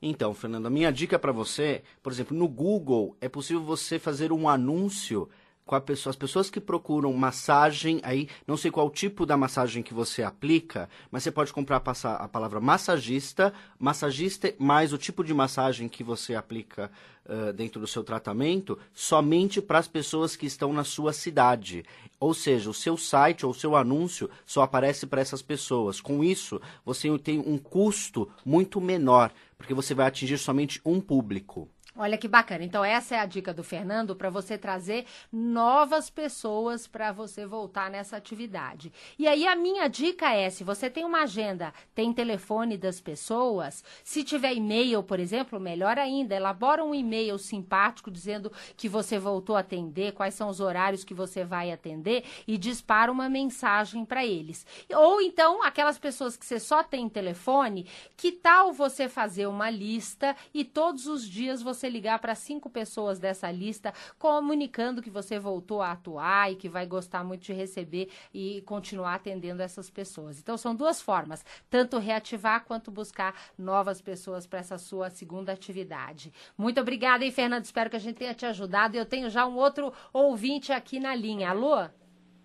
Então, 0.00 0.34
Fernando, 0.34 0.66
a 0.66 0.70
minha 0.70 0.92
dica 0.92 1.18
para 1.18 1.32
você, 1.32 1.82
por 2.02 2.12
exemplo, 2.12 2.36
no 2.36 2.48
Google 2.48 3.16
é 3.20 3.28
possível 3.28 3.62
você 3.62 3.98
fazer 3.98 4.32
um 4.32 4.48
anúncio 4.48 5.28
com 5.66 5.74
a 5.74 5.80
pessoa, 5.80 6.10
as 6.10 6.16
pessoas 6.16 6.50
que 6.50 6.60
procuram 6.60 7.12
massagem, 7.14 8.00
aí 8.02 8.28
não 8.46 8.56
sei 8.56 8.70
qual 8.70 8.90
tipo 8.90 9.24
da 9.24 9.36
massagem 9.36 9.82
que 9.82 9.94
você 9.94 10.22
aplica, 10.22 10.88
mas 11.10 11.22
você 11.22 11.30
pode 11.30 11.52
comprar 11.52 11.76
a 11.76 12.28
palavra 12.28 12.60
massagista, 12.60 13.52
massagista 13.78 14.52
mais 14.58 14.92
o 14.92 14.98
tipo 14.98 15.24
de 15.24 15.32
massagem 15.32 15.88
que 15.88 16.04
você 16.04 16.34
aplica 16.34 16.90
uh, 17.24 17.52
dentro 17.52 17.80
do 17.80 17.86
seu 17.86 18.04
tratamento, 18.04 18.78
somente 18.92 19.62
para 19.62 19.78
as 19.78 19.88
pessoas 19.88 20.36
que 20.36 20.46
estão 20.46 20.72
na 20.72 20.84
sua 20.84 21.12
cidade. 21.12 21.84
Ou 22.20 22.34
seja, 22.34 22.68
o 22.68 22.74
seu 22.74 22.96
site 22.96 23.46
ou 23.46 23.52
o 23.52 23.54
seu 23.54 23.74
anúncio 23.74 24.28
só 24.44 24.62
aparece 24.62 25.06
para 25.06 25.22
essas 25.22 25.40
pessoas. 25.40 26.00
Com 26.00 26.22
isso, 26.22 26.60
você 26.84 27.08
tem 27.18 27.38
um 27.38 27.56
custo 27.56 28.30
muito 28.44 28.80
menor, 28.80 29.32
porque 29.56 29.72
você 29.72 29.94
vai 29.94 30.06
atingir 30.06 30.36
somente 30.36 30.80
um 30.84 31.00
público. 31.00 31.68
Olha 31.96 32.18
que 32.18 32.26
bacana. 32.26 32.64
Então, 32.64 32.84
essa 32.84 33.14
é 33.14 33.18
a 33.20 33.26
dica 33.26 33.54
do 33.54 33.62
Fernando 33.62 34.16
para 34.16 34.28
você 34.28 34.58
trazer 34.58 35.06
novas 35.32 36.10
pessoas 36.10 36.88
para 36.88 37.12
você 37.12 37.46
voltar 37.46 37.88
nessa 37.88 38.16
atividade. 38.16 38.92
E 39.16 39.28
aí, 39.28 39.46
a 39.46 39.54
minha 39.54 39.86
dica 39.86 40.34
é: 40.34 40.50
se 40.50 40.64
você 40.64 40.90
tem 40.90 41.04
uma 41.04 41.22
agenda, 41.22 41.72
tem 41.94 42.12
telefone 42.12 42.76
das 42.76 43.00
pessoas, 43.00 43.84
se 44.02 44.24
tiver 44.24 44.54
e-mail, 44.54 45.04
por 45.04 45.20
exemplo, 45.20 45.60
melhor 45.60 45.96
ainda, 45.96 46.34
elabora 46.34 46.84
um 46.84 46.92
e-mail 46.92 47.38
simpático 47.38 48.10
dizendo 48.10 48.50
que 48.76 48.88
você 48.88 49.16
voltou 49.16 49.54
a 49.54 49.60
atender, 49.60 50.14
quais 50.14 50.34
são 50.34 50.48
os 50.48 50.58
horários 50.58 51.04
que 51.04 51.14
você 51.14 51.44
vai 51.44 51.70
atender 51.70 52.24
e 52.44 52.58
dispara 52.58 53.12
uma 53.12 53.28
mensagem 53.28 54.04
para 54.04 54.26
eles. 54.26 54.66
Ou 54.92 55.20
então, 55.20 55.62
aquelas 55.62 55.96
pessoas 55.96 56.36
que 56.36 56.44
você 56.44 56.58
só 56.58 56.82
tem 56.82 57.08
telefone, 57.08 57.86
que 58.16 58.32
tal 58.32 58.72
você 58.72 59.08
fazer 59.08 59.46
uma 59.46 59.70
lista 59.70 60.34
e 60.52 60.64
todos 60.64 61.06
os 61.06 61.24
dias 61.24 61.62
você 61.62 61.83
você 61.84 61.88
ligar 61.90 62.18
para 62.18 62.34
cinco 62.34 62.70
pessoas 62.70 63.18
dessa 63.18 63.50
lista, 63.50 63.92
comunicando 64.18 65.02
que 65.02 65.10
você 65.10 65.38
voltou 65.38 65.82
a 65.82 65.92
atuar 65.92 66.50
e 66.50 66.56
que 66.56 66.68
vai 66.68 66.86
gostar 66.86 67.22
muito 67.22 67.42
de 67.42 67.52
receber 67.52 68.08
e 68.32 68.62
continuar 68.62 69.14
atendendo 69.14 69.62
essas 69.62 69.90
pessoas. 69.90 70.38
Então, 70.40 70.56
são 70.56 70.74
duas 70.74 71.02
formas: 71.02 71.44
tanto 71.68 71.98
reativar 71.98 72.64
quanto 72.64 72.90
buscar 72.90 73.34
novas 73.58 74.00
pessoas 74.00 74.46
para 74.46 74.60
essa 74.60 74.78
sua 74.78 75.10
segunda 75.10 75.52
atividade. 75.52 76.32
Muito 76.56 76.80
obrigada, 76.80 77.24
hein, 77.24 77.30
Fernando? 77.30 77.64
Espero 77.64 77.90
que 77.90 77.96
a 77.96 78.00
gente 78.00 78.16
tenha 78.16 78.34
te 78.34 78.46
ajudado. 78.46 78.96
Eu 78.96 79.04
tenho 79.04 79.28
já 79.28 79.46
um 79.46 79.56
outro 79.56 79.92
ouvinte 80.12 80.72
aqui 80.72 80.98
na 80.98 81.14
linha. 81.14 81.50
Alô? 81.50 81.86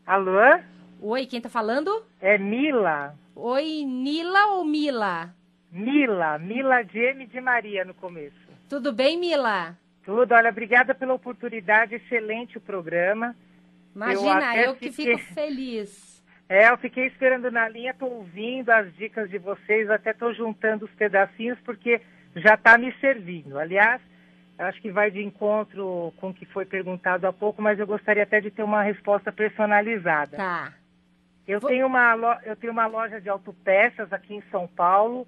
Alô? 0.05 0.59
Oi, 1.01 1.25
quem 1.25 1.39
tá 1.39 1.47
falando? 1.47 2.03
É 2.19 2.37
Mila. 2.37 3.15
Oi, 3.35 3.85
Nila 3.85 4.47
ou 4.57 4.65
Mila? 4.65 5.33
Mila, 5.71 6.37
Mila 6.39 6.83
de 6.83 6.99
M 6.99 7.25
de 7.25 7.39
Maria 7.39 7.85
no 7.85 7.93
começo. 7.93 8.48
Tudo 8.69 8.93
bem, 8.93 9.19
Mila? 9.19 9.75
Tudo. 10.05 10.31
Olha, 10.31 10.51
obrigada 10.51 10.93
pela 10.93 11.15
oportunidade. 11.15 11.95
Excelente 11.95 12.59
o 12.59 12.61
programa. 12.61 13.35
Imagina, 13.95 14.55
eu, 14.57 14.65
eu 14.65 14.75
que 14.75 14.91
fiquei... 14.91 15.17
fico 15.17 15.33
feliz. 15.33 16.23
É, 16.47 16.69
eu 16.69 16.77
fiquei 16.77 17.07
esperando 17.07 17.51
na 17.51 17.67
linha, 17.67 17.91
estou 17.91 18.11
ouvindo 18.11 18.69
as 18.69 18.91
dicas 18.95 19.29
de 19.29 19.37
vocês, 19.37 19.89
até 19.89 20.11
estou 20.11 20.33
juntando 20.33 20.85
os 20.85 20.91
pedacinhos, 20.91 21.59
porque 21.65 22.01
já 22.35 22.53
está 22.55 22.77
me 22.77 22.91
servindo. 22.99 23.59
Aliás, 23.59 24.01
acho 24.57 24.81
que 24.81 24.91
vai 24.91 25.11
de 25.11 25.23
encontro 25.23 26.13
com 26.17 26.29
o 26.29 26.33
que 26.33 26.45
foi 26.45 26.65
perguntado 26.65 27.27
há 27.27 27.33
pouco, 27.33 27.61
mas 27.61 27.79
eu 27.79 27.85
gostaria 27.85 28.23
até 28.23 28.39
de 28.39 28.49
ter 28.49 28.63
uma 28.63 28.81
resposta 28.81 29.31
personalizada. 29.31 30.37
Tá. 30.37 30.73
Eu, 31.47 31.59
Vou... 31.59 31.69
tenho, 31.69 31.87
uma 31.87 32.39
eu 32.43 32.55
tenho 32.55 32.73
uma 32.73 32.87
loja 32.87 33.19
de 33.19 33.29
autopeças 33.29 34.11
aqui 34.13 34.35
em 34.35 34.43
São 34.51 34.67
Paulo 34.67 35.27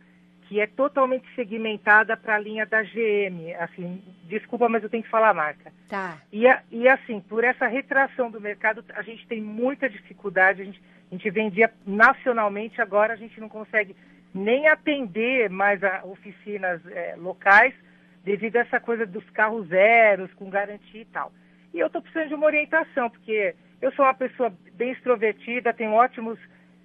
que 0.51 0.60
é 0.60 0.67
totalmente 0.67 1.25
segmentada 1.34 2.17
para 2.17 2.36
a 2.36 2.38
linha 2.38 2.65
da 2.65 2.84
GM. 2.84 3.55
Assim, 3.58 4.03
desculpa, 4.25 4.67
mas 4.67 4.84
eu 4.84 4.89
tenho 4.89 5.01
que 5.01 5.10
falar 5.10 5.29
a 5.29 5.34
marca. 5.34 5.72
Tá. 5.88 6.17
E, 6.29 6.43
e 6.70 6.89
assim, 6.89 7.22
por 7.22 7.46
essa 7.46 7.67
retração 7.67 8.29
do 8.29 8.41
mercado, 8.41 8.84
a 8.93 9.01
gente 9.01 9.25
tem 9.27 9.39
muita 9.39 9.89
dificuldade. 9.89 10.62
A 10.62 10.65
gente, 10.65 10.84
a 11.10 11.15
gente 11.15 11.29
vendia 11.29 11.72
nacionalmente, 11.88 12.81
agora 12.81 13.13
a 13.13 13.15
gente 13.15 13.39
não 13.39 13.48
consegue 13.48 13.96
nem 14.34 14.67
atender 14.67 15.50
mais 15.50 15.81
a 15.86 16.01
oficinas 16.03 16.86
é, 16.88 17.15
locais 17.17 17.74
devido 18.22 18.58
a 18.58 18.60
essa 18.60 18.79
coisa 18.81 19.05
dos 19.05 19.24
carros 19.29 19.70
zeros, 19.70 20.34
com 20.34 20.50
garantia 20.50 21.01
e 21.01 21.05
tal. 21.05 21.31
E 21.74 21.79
eu 21.79 21.88
estou 21.88 22.01
precisando 22.01 22.27
de 22.27 22.36
uma 22.36 22.48
orientação, 22.48 23.10
porque 23.10 23.55
eu 23.81 23.89
sou 23.93 24.03
uma 24.03 24.13
pessoa 24.13 24.51
bem 24.74 24.91
extrovertida, 24.91 25.72
tenho 25.74 25.93
ótimos 25.93 26.38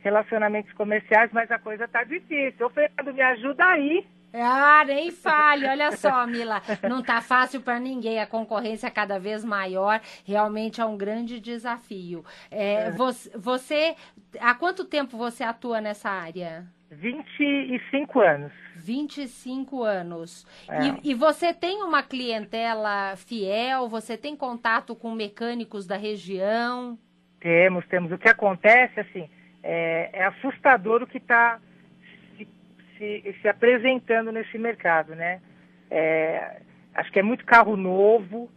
relacionamentos 0.07 0.73
comerciais, 0.75 1.31
mas 1.33 1.51
a 1.51 1.59
coisa 1.59 1.89
tá 1.89 2.05
difícil. 2.05 2.67
Ô, 2.67 2.71
Fernando, 2.71 3.13
me 3.13 3.23
ajuda 3.23 3.65
aí. 3.65 4.07
Ah, 4.33 4.85
nem 4.87 5.11
fale. 5.11 5.67
Olha 5.67 5.91
só, 5.93 6.27
Mila, 6.27 6.63
não 6.89 7.03
tá 7.03 7.21
fácil 7.21 7.61
para 7.61 7.81
ninguém. 7.81 8.21
A 8.21 8.27
concorrência 8.27 8.87
é 8.87 8.91
cada 8.91 9.19
vez 9.19 9.45
maior. 9.45 10.01
Realmente 10.25 10.81
é 10.81 10.85
um 10.85 10.97
grande 10.97 11.41
desafio. 11.41 12.25
É, 12.51 12.75
é. 12.75 12.91
Você, 12.93 13.31
você, 13.37 13.97
há 14.41 14.55
quanto 14.55 14.85
tempo 14.85 15.17
você 15.17 15.43
atua 15.43 15.81
nessa 15.81 16.09
área? 16.09 16.65
25 16.91 18.21
anos. 18.21 18.53
25 18.77 19.83
anos. 19.83 20.47
É. 20.69 20.83
E, 20.83 21.11
e, 21.11 21.15
você 21.15 21.53
tem 21.53 21.83
uma 21.83 22.03
clientela 22.03 23.17
fiel? 23.17 23.89
Você 23.89 24.17
tem 24.17 24.37
contato 24.37 24.95
com 24.95 25.11
mecânicos 25.13 25.85
da 25.85 25.97
região? 25.97 26.97
Temos, 27.41 27.85
temos. 27.87 28.13
O 28.13 28.19
que 28.19 28.29
acontece, 28.29 29.01
assim, 29.01 29.29
é, 29.67 30.11
é 30.13 30.25
assustador 30.25 31.03
o 31.03 31.07
que 31.07 31.19
está 31.19 31.59
se, 32.37 32.49
se, 32.97 33.35
se, 33.43 33.49
apresentando 33.49 34.31
nesse 34.31 34.57
mercado, 34.57 35.17
né? 35.17 35.41
É, 35.91 36.61
acho 36.95 37.11
que 37.11 37.19
é 37.19 37.23
muito 37.23 37.45
carro 37.45 37.77
novo 37.77 38.49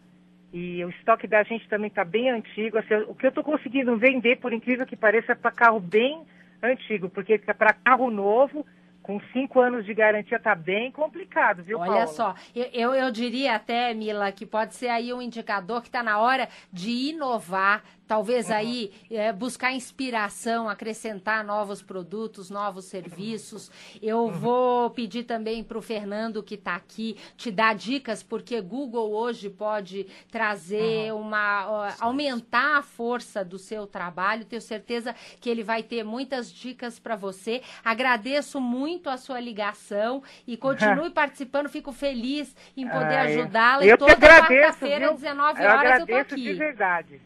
e 0.54 0.86
o 0.86 0.90
estoque 0.90 1.26
da 1.26 1.42
gente 1.42 1.68
também 1.68 1.88
está 1.88 2.06
bem 2.06 2.30
antigo. 2.30 2.78
Assim, 2.78 2.94
o 3.08 3.16
que 3.16 3.26
eu 3.26 3.30
estou 3.30 3.44
conseguindo 3.44 3.98
vender, 3.98 4.38
por 4.38 4.54
incrível 4.54 4.86
que 4.86 4.96
pareça, 4.96 5.32
é 5.32 5.36
para 5.36 5.52
carro 5.52 5.80
bem 5.80 6.24
antigo, 6.62 7.10
porque 7.10 7.40
para 7.40 7.74
carro 7.74 8.12
novo 8.12 8.66
com 9.02 9.20
cinco 9.34 9.60
anos 9.60 9.86
de 9.86 9.94
garantia 9.94 10.40
tá 10.40 10.54
bem 10.54 10.92
complicado, 10.92 11.64
viu, 11.64 11.80
Olha 11.80 11.92
Paula? 11.92 12.08
só, 12.08 12.36
eu, 12.56 12.66
eu, 12.74 12.94
eu, 12.94 13.12
diria 13.12 13.56
até, 13.56 13.94
Mila, 13.94 14.32
que 14.32 14.46
pode 14.46 14.76
ser 14.76 14.90
aí 14.90 15.14
um 15.14 15.22
indicador 15.22 15.82
que 15.82 15.88
está 15.88 16.04
na 16.04 16.20
hora 16.20 16.48
de 16.72 16.92
inovar, 17.10 17.84
talvez 18.08 18.50
uhum. 18.50 18.56
aí 18.56 18.92
é, 19.10 19.32
buscar 19.32 19.72
inspiração, 19.72 20.68
acrescentar 20.68 21.44
novos 21.44 21.82
produtos, 21.82 22.50
novos 22.50 22.86
serviços. 22.86 23.72
Eu 24.02 24.26
uhum. 24.26 24.32
vou 24.32 24.90
pedir 24.90 25.24
também 25.24 25.64
para 25.64 25.78
o 25.78 25.82
Fernando 25.82 26.44
que 26.44 26.56
está 26.56 26.76
aqui 26.76 27.18
te 27.38 27.52
dar 27.52 27.76
dicas, 27.76 28.22
porque 28.22 28.60
Google 28.62 29.12
hoje 29.12 29.50
pode 29.50 30.08
trazer 30.32 31.14
uhum. 31.14 31.22
uma. 31.22 31.90
Uh, 31.90 31.96
aumentar 32.00 32.78
a 32.78 32.82
força 32.82 33.46
do 33.46 33.58
seu 33.58 33.88
trabalho. 33.88 34.46
Tenho 34.46 34.62
certeza 34.62 35.16
que 35.40 35.50
ele 35.50 35.64
vai 35.64 35.84
ter 35.84 36.04
muitas 36.04 36.52
dicas 36.52 37.00
para 37.00 37.16
você. 37.16 37.62
Agradeço 37.84 38.60
muito 38.60 38.89
a 39.10 39.18
sua 39.18 39.40
ligação 39.40 40.24
e 40.48 40.58
continue 40.58 41.10
participando. 41.14 41.70
Fico 41.70 41.92
feliz 41.92 42.56
em 42.76 42.88
poder 42.88 43.18
ajudá-la. 43.18 43.86
E 43.86 43.96
toda 43.98 44.16
quarta-feira, 44.16 45.14
19 45.14 45.66
horas, 45.66 45.94
eu, 45.94 46.00
eu 46.00 46.26
tô 46.26 46.34
aqui. 46.34 46.44
De 46.44 46.54
verdade. 46.54 47.22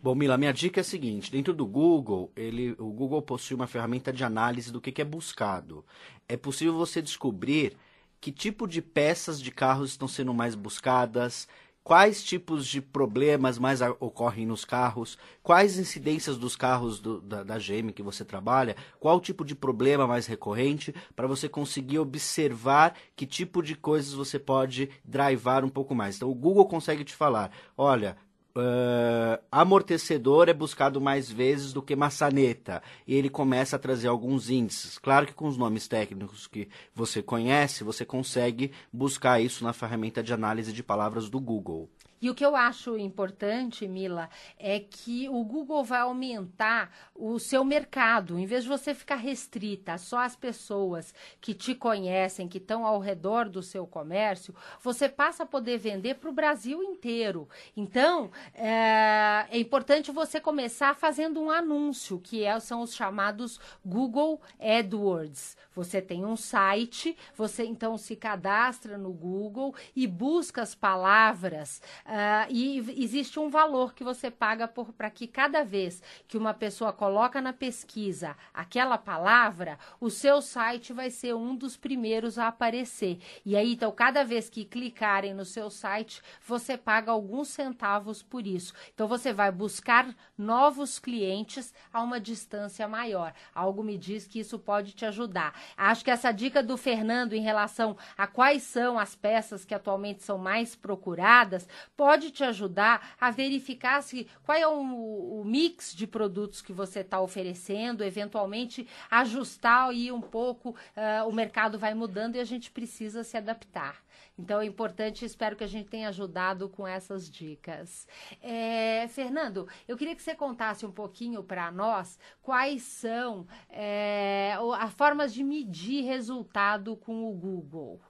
Bom, 0.00 0.14
Mila, 0.14 0.38
minha 0.38 0.52
dica 0.52 0.80
é 0.80 0.82
a 0.82 0.84
seguinte: 0.84 1.30
dentro 1.30 1.52
do 1.52 1.66
Google, 1.66 2.30
ele, 2.36 2.76
o 2.78 2.90
Google 2.90 3.20
possui 3.20 3.56
uma 3.56 3.66
ferramenta 3.66 4.12
de 4.12 4.22
análise 4.22 4.72
do 4.72 4.80
que, 4.80 4.92
que 4.92 5.02
é 5.02 5.04
buscado. 5.04 5.84
É 6.28 6.36
possível 6.36 6.74
você 6.74 7.02
descobrir 7.02 7.76
que 8.20 8.30
tipo 8.30 8.66
de 8.66 8.80
peças 8.80 9.40
de 9.40 9.50
carros 9.50 9.90
estão 9.90 10.08
sendo 10.08 10.34
mais 10.34 10.54
buscadas, 10.54 11.48
quais 11.88 12.22
tipos 12.22 12.66
de 12.66 12.82
problemas 12.82 13.58
mais 13.58 13.80
ocorrem 13.98 14.44
nos 14.44 14.62
carros, 14.62 15.16
quais 15.42 15.78
incidências 15.78 16.36
dos 16.36 16.54
carros 16.54 17.00
do, 17.00 17.18
da, 17.18 17.42
da, 17.42 17.56
GM 17.56 17.92
que 17.94 18.02
você 18.02 18.26
trabalha, 18.26 18.76
qual 19.00 19.18
tipo 19.18 19.42
de 19.42 19.54
problema 19.54 20.06
mais 20.06 20.26
recorrente, 20.26 20.94
para 21.16 21.26
você 21.26 21.48
conseguir 21.48 21.98
observar 21.98 22.94
que 23.16 23.24
tipo 23.24 23.62
de 23.62 23.74
coisas 23.74 24.12
você 24.12 24.38
pode 24.38 24.90
drivar 25.02 25.64
um 25.64 25.70
pouco 25.70 25.94
mais. 25.94 26.16
Então, 26.16 26.28
o 26.28 26.34
Google 26.34 26.68
consegue 26.68 27.04
te 27.04 27.14
falar: 27.14 27.50
olha, 27.74 28.18
uh, 28.58 29.42
amortecedor 29.50 30.48
é 30.48 30.52
buscado 30.52 31.00
mais 31.00 31.30
vezes 31.30 31.72
do 31.72 31.82
que 31.82 31.94
maçaneta. 31.94 32.82
E 33.06 33.14
ele 33.14 33.30
começa 33.30 33.76
a 33.76 33.78
trazer 33.78 34.08
alguns 34.08 34.50
índices. 34.50 34.98
Claro 34.98 35.26
que 35.26 35.32
com 35.32 35.46
os 35.46 35.56
nomes 35.56 35.86
técnicos 35.86 36.46
que 36.46 36.68
você 36.94 37.22
conhece, 37.22 37.84
você 37.84 38.04
consegue 38.04 38.72
buscar 38.92 39.40
isso 39.40 39.64
na 39.64 39.72
ferramenta 39.72 40.22
de 40.22 40.32
análise 40.32 40.72
de 40.72 40.82
palavras 40.82 41.28
do 41.30 41.40
Google. 41.40 41.88
E 42.20 42.28
o 42.28 42.34
que 42.34 42.44
eu 42.44 42.56
acho 42.56 42.98
importante, 42.98 43.86
Mila, 43.86 44.28
é 44.58 44.80
que 44.80 45.28
o 45.28 45.44
Google 45.44 45.84
vai 45.84 46.00
aumentar 46.00 46.90
o 47.14 47.38
seu 47.38 47.64
mercado. 47.64 48.38
Em 48.38 48.46
vez 48.46 48.64
de 48.64 48.68
você 48.68 48.94
ficar 48.94 49.16
restrita 49.16 49.96
só 49.98 50.18
às 50.18 50.34
pessoas 50.34 51.14
que 51.40 51.54
te 51.54 51.74
conhecem, 51.74 52.48
que 52.48 52.58
estão 52.58 52.84
ao 52.84 52.98
redor 52.98 53.48
do 53.48 53.62
seu 53.62 53.86
comércio, 53.86 54.54
você 54.82 55.08
passa 55.08 55.44
a 55.44 55.46
poder 55.46 55.78
vender 55.78 56.14
para 56.14 56.30
o 56.30 56.32
Brasil 56.32 56.82
inteiro. 56.82 57.48
Então, 57.76 58.30
é, 58.54 59.46
é, 59.50 59.58
importante 59.58 60.10
você 60.10 60.40
começar 60.40 60.94
fazendo 60.94 61.40
um 61.40 61.50
anúncio, 61.50 62.18
que 62.18 62.44
é, 62.44 62.58
são 62.60 62.82
os 62.82 62.94
chamados 62.94 63.60
Google 63.84 64.40
AdWords. 64.58 65.56
Você 65.74 66.02
tem 66.02 66.24
um 66.24 66.36
site, 66.36 67.16
você 67.36 67.64
então 67.64 67.96
se 67.96 68.16
cadastra 68.16 68.98
no 68.98 69.12
Google 69.12 69.74
e 69.94 70.06
busca 70.06 70.62
as 70.62 70.74
palavras 70.74 71.80
Uh, 72.08 72.48
e 72.48 72.78
existe 73.04 73.38
um 73.38 73.50
valor 73.50 73.92
que 73.92 74.02
você 74.02 74.30
paga 74.30 74.66
para 74.66 75.10
que 75.10 75.26
cada 75.26 75.62
vez 75.62 76.02
que 76.26 76.38
uma 76.38 76.54
pessoa 76.54 76.90
coloca 76.90 77.38
na 77.38 77.52
pesquisa 77.52 78.34
aquela 78.54 78.96
palavra, 78.96 79.78
o 80.00 80.08
seu 80.08 80.40
site 80.40 80.90
vai 80.90 81.10
ser 81.10 81.34
um 81.34 81.54
dos 81.54 81.76
primeiros 81.76 82.38
a 82.38 82.48
aparecer. 82.48 83.18
E 83.44 83.54
aí, 83.54 83.74
então, 83.74 83.92
cada 83.92 84.24
vez 84.24 84.48
que 84.48 84.64
clicarem 84.64 85.34
no 85.34 85.44
seu 85.44 85.68
site, 85.68 86.22
você 86.40 86.78
paga 86.78 87.12
alguns 87.12 87.48
centavos 87.48 88.22
por 88.22 88.46
isso. 88.46 88.72
Então, 88.94 89.06
você 89.06 89.30
vai 89.30 89.52
buscar 89.52 90.08
novos 90.36 90.98
clientes 90.98 91.74
a 91.92 92.00
uma 92.00 92.18
distância 92.18 92.88
maior. 92.88 93.34
Algo 93.54 93.82
me 93.82 93.98
diz 93.98 94.26
que 94.26 94.40
isso 94.40 94.58
pode 94.58 94.92
te 94.92 95.04
ajudar. 95.04 95.52
Acho 95.76 96.02
que 96.02 96.10
essa 96.10 96.32
dica 96.32 96.62
do 96.62 96.78
Fernando 96.78 97.34
em 97.34 97.42
relação 97.42 97.98
a 98.16 98.26
quais 98.26 98.62
são 98.62 98.98
as 98.98 99.14
peças 99.14 99.66
que 99.66 99.74
atualmente 99.74 100.22
são 100.22 100.38
mais 100.38 100.74
procuradas 100.74 101.68
pode 101.98 102.30
te 102.30 102.44
ajudar 102.44 103.16
a 103.20 103.28
verificar 103.32 104.00
se 104.04 104.28
qual 104.44 104.56
é 104.56 104.64
o, 104.68 105.40
o 105.40 105.44
mix 105.44 105.92
de 105.92 106.06
produtos 106.06 106.62
que 106.62 106.72
você 106.72 107.00
está 107.00 107.20
oferecendo, 107.20 108.04
eventualmente 108.04 108.86
ajustar 109.10 109.88
aí 109.88 110.12
um 110.12 110.20
pouco. 110.20 110.70
Uh, 110.70 111.28
o 111.28 111.32
mercado 111.32 111.76
vai 111.76 111.94
mudando 111.94 112.36
e 112.36 112.40
a 112.40 112.44
gente 112.44 112.70
precisa 112.70 113.24
se 113.24 113.36
adaptar. 113.36 114.00
Então 114.38 114.60
é 114.60 114.66
importante, 114.66 115.24
espero 115.24 115.56
que 115.56 115.64
a 115.64 115.68
gente 115.68 115.88
tenha 115.88 116.08
ajudado 116.08 116.68
com 116.68 116.86
essas 116.86 117.28
dicas. 117.28 118.06
É, 118.40 119.08
Fernando, 119.08 119.66
eu 119.88 119.96
queria 119.96 120.14
que 120.14 120.22
você 120.22 120.36
contasse 120.36 120.86
um 120.86 120.92
pouquinho 120.92 121.42
para 121.42 121.72
nós 121.72 122.16
quais 122.40 122.82
são 122.82 123.44
é, 123.68 124.56
as 124.78 124.92
formas 124.92 125.34
de 125.34 125.42
medir 125.42 126.04
resultado 126.04 126.96
com 126.96 127.28
o 127.28 127.32
Google. 127.32 128.00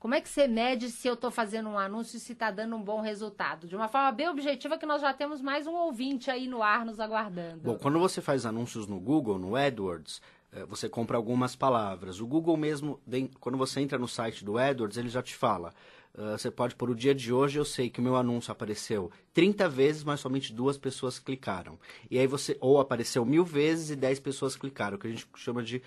Como 0.00 0.14
é 0.14 0.20
que 0.22 0.30
você 0.30 0.48
mede 0.48 0.90
se 0.90 1.06
eu 1.06 1.12
estou 1.12 1.30
fazendo 1.30 1.68
um 1.68 1.78
anúncio 1.78 2.16
e 2.16 2.20
se 2.20 2.32
está 2.32 2.50
dando 2.50 2.74
um 2.74 2.82
bom 2.82 3.02
resultado? 3.02 3.68
De 3.68 3.76
uma 3.76 3.86
forma 3.86 4.10
bem 4.10 4.30
objetiva, 4.30 4.78
que 4.78 4.86
nós 4.86 5.02
já 5.02 5.12
temos 5.12 5.42
mais 5.42 5.66
um 5.66 5.74
ouvinte 5.74 6.30
aí 6.30 6.48
no 6.48 6.62
ar 6.62 6.86
nos 6.86 6.98
aguardando. 6.98 7.60
Bom, 7.62 7.76
quando 7.76 7.98
você 7.98 8.22
faz 8.22 8.46
anúncios 8.46 8.86
no 8.86 8.98
Google, 8.98 9.38
no 9.38 9.54
AdWords, 9.54 10.22
eh, 10.52 10.64
você 10.64 10.88
compra 10.88 11.18
algumas 11.18 11.54
palavras. 11.54 12.18
O 12.18 12.26
Google 12.26 12.56
mesmo, 12.56 12.98
quando 13.38 13.58
você 13.58 13.78
entra 13.82 13.98
no 13.98 14.08
site 14.08 14.42
do 14.42 14.56
AdWords, 14.56 14.96
ele 14.96 15.10
já 15.10 15.22
te 15.22 15.34
fala. 15.34 15.74
Uh, 16.12 16.32
você 16.36 16.50
pode 16.50 16.74
por 16.74 16.90
o 16.90 16.94
dia 16.94 17.14
de 17.14 17.32
hoje, 17.32 17.58
eu 17.58 17.64
sei 17.64 17.88
que 17.88 18.00
o 18.00 18.02
meu 18.02 18.16
anúncio 18.16 18.50
apareceu 18.50 19.12
30 19.32 19.68
vezes, 19.68 20.02
mas 20.02 20.18
somente 20.18 20.52
duas 20.52 20.76
pessoas 20.76 21.20
clicaram. 21.20 21.78
E 22.10 22.18
aí 22.18 22.26
você, 22.26 22.56
ou 22.60 22.80
apareceu 22.80 23.24
mil 23.24 23.44
vezes 23.44 23.90
e 23.90 23.96
10 23.96 24.18
pessoas 24.18 24.56
clicaram, 24.56 24.98
que 24.98 25.06
a 25.06 25.10
gente 25.10 25.28
chama 25.36 25.62
de 25.62 25.80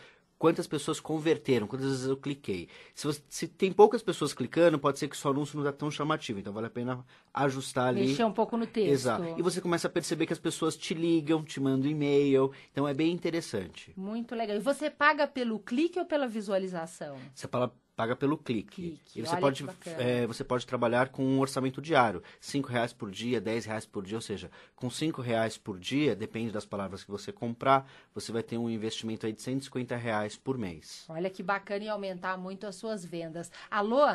quantas 0.43 0.67
pessoas 0.67 0.99
converteram, 0.99 1.65
quantas 1.65 1.87
vezes 1.87 2.05
eu 2.05 2.17
cliquei. 2.17 2.67
Se, 2.93 3.07
você, 3.07 3.21
se 3.29 3.47
tem 3.47 3.71
poucas 3.71 4.03
pessoas 4.03 4.33
clicando, 4.33 4.77
pode 4.77 4.99
ser 4.99 5.07
que 5.07 5.15
o 5.15 5.17
seu 5.17 5.31
anúncio 5.31 5.55
não 5.55 5.65
está 5.65 5.71
tão 5.71 5.89
chamativo, 5.89 6.37
então 6.37 6.51
vale 6.51 6.67
a 6.67 6.69
pena 6.69 7.05
ajustar 7.33 7.87
ali. 7.87 8.07
Mexer 8.07 8.25
um 8.25 8.33
pouco 8.33 8.57
no 8.57 8.67
texto. 8.67 8.91
Exato. 8.91 9.35
E 9.37 9.41
você 9.41 9.61
começa 9.61 9.87
a 9.87 9.89
perceber 9.89 10.25
que 10.25 10.33
as 10.33 10.39
pessoas 10.39 10.75
te 10.75 10.93
ligam, 10.93 11.41
te 11.45 11.61
mandam 11.61 11.89
e-mail, 11.89 12.51
então 12.73 12.85
é 12.85 12.93
bem 12.93 13.13
interessante. 13.13 13.93
Muito 13.95 14.35
legal. 14.35 14.57
E 14.57 14.59
você 14.59 14.89
paga 14.89 15.25
pelo 15.25 15.59
clique 15.59 15.97
ou 15.97 16.03
pela 16.05 16.27
visualização? 16.27 17.15
Você 17.33 17.47
paga 17.47 17.71
paga 17.95 18.15
pelo 18.15 18.37
clique. 18.37 18.91
clique. 18.91 19.19
E 19.19 19.21
você 19.21 19.37
pode, 19.37 19.65
é, 19.97 20.25
você 20.25 20.43
pode 20.43 20.65
trabalhar 20.65 21.09
com 21.09 21.23
um 21.23 21.39
orçamento 21.39 21.81
diário, 21.81 22.21
cinco 22.39 22.69
reais 22.69 22.93
por 22.93 23.11
dia, 23.11 23.39
dez 23.39 23.65
reais 23.65 23.85
por 23.85 24.03
dia, 24.03 24.17
ou 24.17 24.21
seja, 24.21 24.49
com 24.75 24.89
cinco 24.89 25.21
reais 25.21 25.57
por 25.57 25.79
dia, 25.79 26.15
depende 26.15 26.51
das 26.51 26.65
palavras 26.65 27.03
que 27.03 27.11
você 27.11 27.31
comprar, 27.31 27.85
você 28.13 28.31
vai 28.31 28.43
ter 28.43 28.57
um 28.57 28.69
investimento 28.69 29.25
aí 29.25 29.33
de 29.33 29.41
150 29.41 29.95
reais 29.95 30.35
por 30.37 30.57
mês. 30.57 31.05
Olha 31.09 31.29
que 31.29 31.43
bacana 31.43 31.83
e 31.83 31.89
aumentar 31.89 32.37
muito 32.37 32.65
as 32.65 32.75
suas 32.75 33.05
vendas. 33.05 33.51
Alô? 33.69 34.05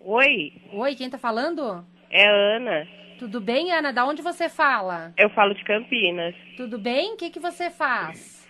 Oi. 0.00 0.52
Oi, 0.72 0.94
quem 0.94 1.08
tá 1.08 1.18
falando? 1.18 1.84
É 2.10 2.26
a 2.26 2.56
Ana. 2.56 2.86
Tudo 3.18 3.40
bem, 3.40 3.70
Ana? 3.70 3.92
Da 3.92 4.04
onde 4.04 4.20
você 4.20 4.48
fala? 4.48 5.14
Eu 5.16 5.30
falo 5.30 5.54
de 5.54 5.62
Campinas. 5.64 6.34
Tudo 6.56 6.76
bem? 6.76 7.14
O 7.14 7.16
que, 7.16 7.30
que 7.30 7.38
você 7.38 7.70
faz? 7.70 8.41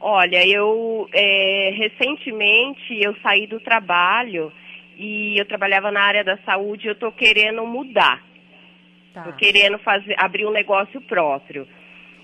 Olha, 0.00 0.46
eu 0.46 1.08
é, 1.12 1.72
recentemente 1.76 2.98
eu 3.02 3.14
saí 3.22 3.46
do 3.46 3.60
trabalho 3.60 4.50
e 4.96 5.38
eu 5.38 5.46
trabalhava 5.46 5.92
na 5.92 6.02
área 6.02 6.24
da 6.24 6.38
saúde 6.38 6.86
e 6.86 6.88
eu 6.88 6.94
estou 6.94 7.12
querendo 7.12 7.66
mudar. 7.66 8.24
Tá. 9.12 9.24
Tô 9.24 9.32
querendo 9.34 9.78
fazer, 9.78 10.14
abrir 10.18 10.46
um 10.46 10.52
negócio 10.52 11.00
próprio. 11.02 11.68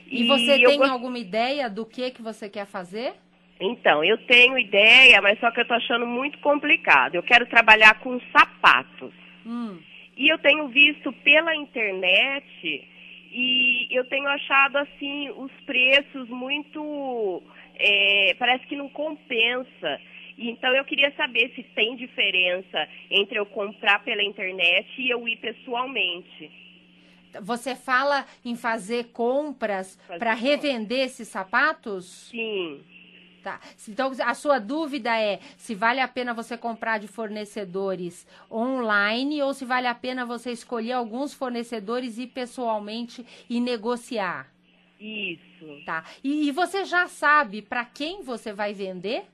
E, 0.06 0.22
e 0.22 0.26
você 0.26 0.58
tem 0.58 0.78
gost... 0.78 0.90
alguma 0.90 1.18
ideia 1.18 1.68
do 1.68 1.84
que 1.84 2.10
que 2.10 2.22
você 2.22 2.48
quer 2.48 2.66
fazer? 2.66 3.14
Então, 3.60 4.04
eu 4.04 4.18
tenho 4.26 4.58
ideia, 4.58 5.20
mas 5.20 5.38
só 5.40 5.50
que 5.50 5.60
eu 5.60 5.62
estou 5.62 5.76
achando 5.76 6.06
muito 6.06 6.38
complicado. 6.38 7.14
Eu 7.14 7.22
quero 7.22 7.46
trabalhar 7.46 7.98
com 8.00 8.20
sapatos. 8.36 9.12
Hum. 9.44 9.78
E 10.16 10.32
eu 10.32 10.38
tenho 10.38 10.68
visto 10.68 11.12
pela 11.12 11.54
internet 11.54 12.88
e 13.32 13.88
eu 13.90 14.04
tenho 14.08 14.26
achado 14.28 14.78
assim 14.78 15.30
os 15.30 15.50
preços 15.66 16.28
muito 16.28 17.42
é, 17.78 18.34
parece 18.38 18.66
que 18.66 18.76
não 18.76 18.88
compensa. 18.88 20.00
Então 20.38 20.74
eu 20.74 20.84
queria 20.84 21.12
saber 21.16 21.52
se 21.54 21.62
tem 21.74 21.96
diferença 21.96 22.88
entre 23.10 23.38
eu 23.38 23.46
comprar 23.46 24.04
pela 24.04 24.22
internet 24.22 24.88
e 24.98 25.08
eu 25.10 25.26
ir 25.26 25.36
pessoalmente. 25.36 26.50
Você 27.40 27.74
fala 27.74 28.26
em 28.44 28.56
fazer 28.56 29.12
compras 29.12 29.98
para 30.18 30.34
revender 30.34 31.00
esses 31.00 31.28
sapatos? 31.28 32.28
Sim. 32.30 32.82
Tá. 33.42 33.60
Então, 33.88 34.10
a 34.24 34.34
sua 34.34 34.58
dúvida 34.58 35.16
é 35.16 35.38
se 35.56 35.72
vale 35.72 36.00
a 36.00 36.08
pena 36.08 36.34
você 36.34 36.58
comprar 36.58 36.98
de 36.98 37.06
fornecedores 37.06 38.26
online 38.50 39.40
ou 39.40 39.54
se 39.54 39.64
vale 39.64 39.86
a 39.86 39.94
pena 39.94 40.26
você 40.26 40.50
escolher 40.50 40.92
alguns 40.92 41.32
fornecedores 41.32 42.18
e 42.18 42.22
ir 42.22 42.26
pessoalmente 42.28 43.24
e 43.48 43.60
negociar? 43.60 44.55
Isso. 45.00 45.82
Tá. 45.84 46.04
E, 46.24 46.48
e 46.48 46.50
você 46.50 46.84
já 46.84 47.06
sabe 47.06 47.62
para 47.62 47.84
quem 47.84 48.22
você 48.22 48.52
vai 48.52 48.72
vender? 48.72 49.24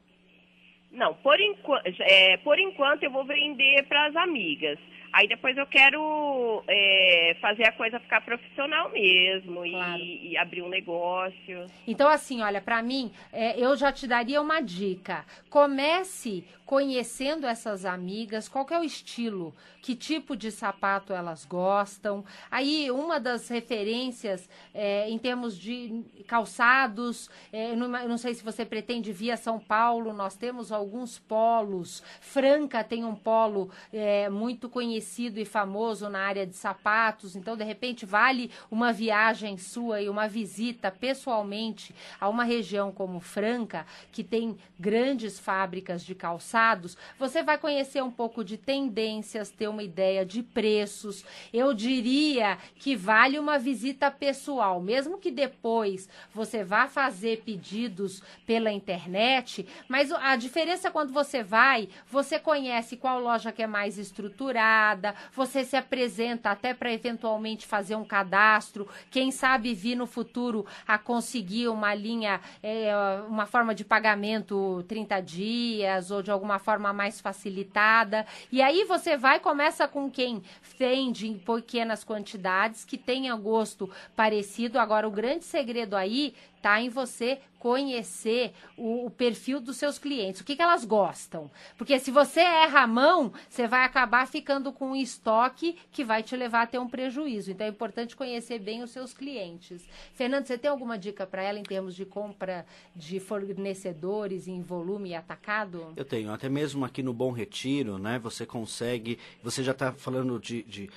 Não, 0.90 1.14
por, 1.14 1.40
enqu 1.40 1.72
é, 2.00 2.36
por 2.38 2.58
enquanto 2.58 3.04
eu 3.04 3.10
vou 3.10 3.24
vender 3.24 3.86
para 3.88 4.06
as 4.06 4.16
amigas. 4.16 4.78
Aí 5.12 5.28
depois 5.28 5.54
eu 5.58 5.66
quero 5.66 6.64
é, 6.66 7.36
fazer 7.38 7.64
a 7.64 7.72
coisa 7.72 8.00
ficar 8.00 8.22
profissional 8.22 8.90
mesmo 8.90 9.62
claro. 9.62 9.98
e, 9.98 10.30
e, 10.30 10.38
abrir 10.38 10.62
um 10.62 10.70
negócio. 10.70 11.66
Então, 11.86 12.08
assim, 12.08 12.40
olha, 12.40 12.62
para 12.62 12.82
mim, 12.82 13.12
é, 13.30 13.58
eu 13.60 13.76
já 13.76 13.92
te 13.92 14.06
daria 14.06 14.40
uma 14.40 14.60
dica. 14.60 15.26
Comece 15.50 16.44
conhecendo 16.64 17.46
essas 17.46 17.84
amigas, 17.84 18.48
qual 18.48 18.66
é 18.70 18.80
o 18.80 18.84
estilo, 18.84 19.54
que 19.82 19.94
tipo 19.94 20.34
de 20.34 20.50
sapato 20.50 21.12
elas 21.12 21.44
gostam. 21.44 22.24
Aí, 22.50 22.90
uma 22.90 23.20
das 23.20 23.48
referências 23.48 24.48
é, 24.72 25.10
em 25.10 25.18
termos 25.18 25.58
de 25.58 26.02
calçados, 26.26 27.28
é, 27.52 27.76
não, 27.76 27.88
não 27.88 28.16
sei 28.16 28.32
se 28.32 28.42
você 28.42 28.64
pretende 28.64 29.12
vir 29.12 29.32
a 29.32 29.36
São 29.36 29.58
Paulo, 29.58 30.14
nós 30.14 30.34
temos 30.36 30.72
alguns 30.72 31.18
polos. 31.18 32.02
Franca 32.22 32.82
tem 32.82 33.04
um 33.04 33.14
polo 33.14 33.70
é, 33.92 34.30
muito 34.30 34.70
conhecido 34.70 35.01
e 35.40 35.44
famoso 35.44 36.08
na 36.08 36.20
área 36.20 36.46
de 36.46 36.54
sapatos, 36.54 37.36
então, 37.36 37.56
de 37.56 37.64
repente, 37.64 38.06
vale 38.06 38.50
uma 38.70 38.92
viagem 38.92 39.56
sua 39.56 40.00
e 40.00 40.08
uma 40.08 40.28
visita 40.28 40.90
pessoalmente 40.90 41.94
a 42.20 42.28
uma 42.28 42.44
região 42.44 42.90
como 42.92 43.20
Franca, 43.20 43.86
que 44.10 44.22
tem 44.22 44.56
grandes 44.78 45.38
fábricas 45.38 46.04
de 46.04 46.14
calçados. 46.14 46.96
Você 47.18 47.42
vai 47.42 47.58
conhecer 47.58 48.02
um 48.02 48.10
pouco 48.10 48.44
de 48.44 48.56
tendências, 48.56 49.50
ter 49.50 49.68
uma 49.68 49.82
ideia 49.82 50.24
de 50.24 50.42
preços. 50.42 51.24
Eu 51.52 51.74
diria 51.74 52.58
que 52.76 52.96
vale 52.96 53.38
uma 53.38 53.58
visita 53.58 54.10
pessoal, 54.10 54.80
mesmo 54.80 55.18
que 55.18 55.30
depois 55.30 56.08
você 56.32 56.62
vá 56.64 56.86
fazer 56.86 57.42
pedidos 57.44 58.22
pela 58.46 58.70
internet, 58.70 59.66
mas 59.88 60.12
a 60.12 60.36
diferença 60.36 60.88
é 60.88 60.90
quando 60.90 61.12
você 61.12 61.42
vai, 61.42 61.88
você 62.10 62.38
conhece 62.38 62.96
qual 62.96 63.20
loja 63.20 63.52
que 63.52 63.62
é 63.62 63.66
mais 63.66 63.98
estruturada, 63.98 64.91
você 65.34 65.64
se 65.64 65.76
apresenta 65.76 66.50
até 66.50 66.72
para 66.72 66.92
eventualmente 66.92 67.66
fazer 67.66 67.96
um 67.96 68.04
cadastro, 68.04 68.88
quem 69.10 69.32
sabe 69.32 69.74
vir 69.74 69.96
no 69.96 70.06
futuro 70.06 70.64
a 70.86 70.96
conseguir 70.96 71.66
uma 71.68 71.92
linha, 71.92 72.40
é, 72.62 72.92
uma 73.28 73.46
forma 73.46 73.74
de 73.74 73.84
pagamento 73.84 74.84
30 74.86 75.20
dias 75.20 76.10
ou 76.12 76.22
de 76.22 76.30
alguma 76.30 76.52
uma 76.52 76.58
forma 76.58 76.92
mais 76.92 77.20
facilitada. 77.20 78.26
E 78.50 78.60
aí 78.60 78.84
você 78.84 79.16
vai 79.16 79.40
começa 79.40 79.88
com 79.88 80.10
quem 80.10 80.42
vende 80.78 81.26
em 81.26 81.38
pequenas 81.38 82.04
quantidades, 82.04 82.84
que 82.84 82.98
tenha 82.98 83.34
gosto 83.34 83.90
parecido. 84.14 84.78
Agora, 84.78 85.08
o 85.08 85.10
grande 85.10 85.44
segredo 85.44 85.96
aí 85.96 86.34
está 86.62 86.80
em 86.80 86.88
você 86.88 87.40
conhecer 87.58 88.52
o, 88.76 89.06
o, 89.06 89.10
perfil 89.10 89.60
dos 89.60 89.76
seus 89.76 89.98
clientes, 89.98 90.40
o 90.40 90.44
que, 90.44 90.56
que 90.56 90.62
elas 90.62 90.84
gostam. 90.84 91.50
Porque 91.76 91.98
se 91.98 92.10
você 92.10 92.40
erra 92.40 92.80
a 92.80 92.86
mão, 92.86 93.32
você 93.48 93.68
vai 93.68 93.84
acabar 93.84 94.26
ficando 94.26 94.72
com 94.72 94.90
um 94.90 94.96
estoque 94.96 95.76
que 95.92 96.04
vai 96.04 96.22
te 96.22 96.36
levar 96.36 96.62
a 96.62 96.66
ter 96.66 96.78
um 96.78 96.88
prejuízo. 96.88 97.50
Então 97.50 97.66
é 97.66 97.70
importante 97.70 98.16
conhecer 98.16 98.58
bem 98.58 98.82
os 98.82 98.90
seus 98.90 99.12
clientes. 99.12 99.88
Fernando, 100.14 100.46
você 100.46 100.58
tem 100.58 100.70
alguma 100.70 100.98
dica 100.98 101.24
para 101.24 101.42
ela 101.42 101.58
em 101.58 101.62
termos 101.62 101.94
de 101.94 102.04
compra 102.04 102.66
de 102.96 103.20
fornecedores 103.20 104.48
em 104.48 104.60
volume 104.60 105.14
atacado? 105.14 105.92
Eu 105.96 106.04
tenho, 106.04 106.32
até 106.32 106.48
mesmo 106.48 106.84
aqui 106.84 107.02
no 107.02 107.12
Bom 107.12 107.30
Retiro, 107.30 107.96
né? 107.96 108.18
Você 108.20 108.44
consegue, 108.44 109.18
você 109.40 109.62
já 109.62 109.72
está 109.72 109.92
falando 109.92 110.38
de, 110.40 110.64
de 110.64 110.90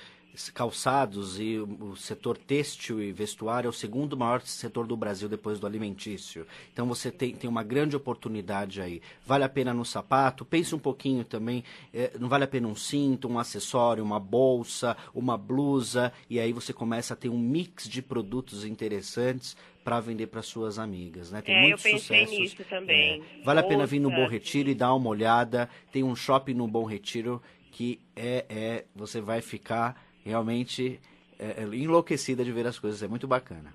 calçados 0.52 1.40
e 1.40 1.58
o, 1.58 1.96
setor 1.96 2.36
têxtil 2.36 3.02
e 3.02 3.12
vestuário 3.12 3.68
é 3.68 3.70
o 3.70 3.72
segundo 3.72 4.16
maior 4.16 4.40
setor 4.42 4.86
do 4.86 4.96
Brasil 4.96 5.28
depois 5.28 5.58
do 5.58 5.66
alimentício. 5.66 6.46
Então 6.72 6.86
você 6.86 7.10
tem, 7.10 7.34
tem 7.34 7.48
uma 7.48 7.62
grande 7.62 7.96
oportunidade 7.96 8.80
aí. 8.80 9.00
Vale 9.26 9.44
a 9.44 9.48
pena 9.48 9.72
no 9.72 9.84
sapato, 9.84 10.44
pense 10.44 10.74
um 10.74 10.78
pouquinho 10.78 11.24
também, 11.24 11.64
é, 11.92 12.12
não 12.18 12.28
vale 12.28 12.44
a 12.44 12.48
pena 12.48 12.68
um 12.68 12.76
cinto, 12.76 13.28
um 13.28 13.38
acessório, 13.38 14.04
uma 14.04 14.20
bolsa, 14.20 14.96
uma 15.14 15.36
blusa, 15.36 16.12
e 16.28 16.38
aí 16.38 16.52
você 16.52 16.72
começa 16.72 17.14
a 17.14 17.16
ter 17.16 17.28
um 17.28 17.38
mix 17.38 17.88
de 17.88 18.02
produtos 18.02 18.64
interessantes 18.64 19.56
para 19.86 20.00
vender 20.00 20.26
para 20.26 20.42
suas 20.42 20.80
amigas, 20.80 21.30
né? 21.30 21.40
Tem 21.40 21.54
é, 21.54 21.60
muitos 21.60 21.84
eu 21.84 21.92
pensei 21.92 22.26
sucessos. 22.26 22.38
nisso 22.38 22.64
também. 22.68 23.22
É. 23.40 23.44
Vale 23.44 23.60
a 23.60 23.62
pena 23.62 23.86
vir 23.86 24.00
no 24.00 24.10
Bom 24.10 24.26
Retiro 24.26 24.68
e 24.68 24.74
dar 24.74 24.92
uma 24.92 25.08
olhada. 25.08 25.70
Tem 25.92 26.02
um 26.02 26.16
shopping 26.16 26.54
no 26.54 26.66
Bom 26.66 26.84
Retiro 26.84 27.40
que 27.70 28.00
é, 28.16 28.46
é 28.48 28.84
você 28.94 29.20
vai 29.20 29.40
ficar 29.40 30.05
realmente 30.26 31.00
é, 31.38 31.62
é 31.62 31.62
enlouquecida 31.62 32.44
de 32.44 32.52
ver 32.52 32.66
as 32.66 32.78
coisas. 32.78 33.02
É 33.02 33.08
muito 33.08 33.26
bacana. 33.26 33.72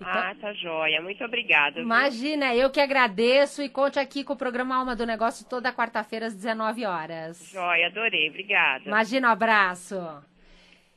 Ah, 0.00 0.34
tá 0.40 0.52
joia. 0.52 1.00
Muito 1.00 1.24
obrigada. 1.24 1.76
viu? 1.76 1.84
Imagina, 1.84 2.54
eu 2.54 2.68
que 2.70 2.80
agradeço 2.80 3.62
e 3.62 3.68
conte 3.68 3.98
aqui 3.98 4.22
com 4.24 4.32
o 4.32 4.36
programa 4.36 4.76
Alma 4.76 4.94
do 4.94 5.06
Negócio 5.06 5.46
toda 5.46 5.72
quarta-feira 5.72 6.26
às 6.26 6.34
19 6.34 6.84
horas. 6.84 7.50
Joia, 7.50 7.86
adorei. 7.86 8.28
Obrigada. 8.28 8.84
Imagina, 8.86 9.28
um 9.28 9.32
abraço. 9.32 9.96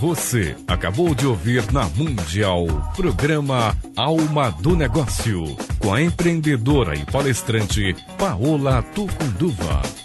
Você 0.00 0.56
acabou 0.68 1.12
de 1.12 1.26
ouvir 1.26 1.72
na 1.72 1.84
Mundial 1.88 2.66
programa 2.94 3.76
Alma 3.96 4.48
do 4.48 4.76
Negócio 4.76 5.56
com 5.80 5.92
a 5.92 6.00
empreendedora 6.00 6.94
e 6.94 7.04
palestrante 7.04 7.96
Paola 8.16 8.80
Tucunduva. 8.94 9.97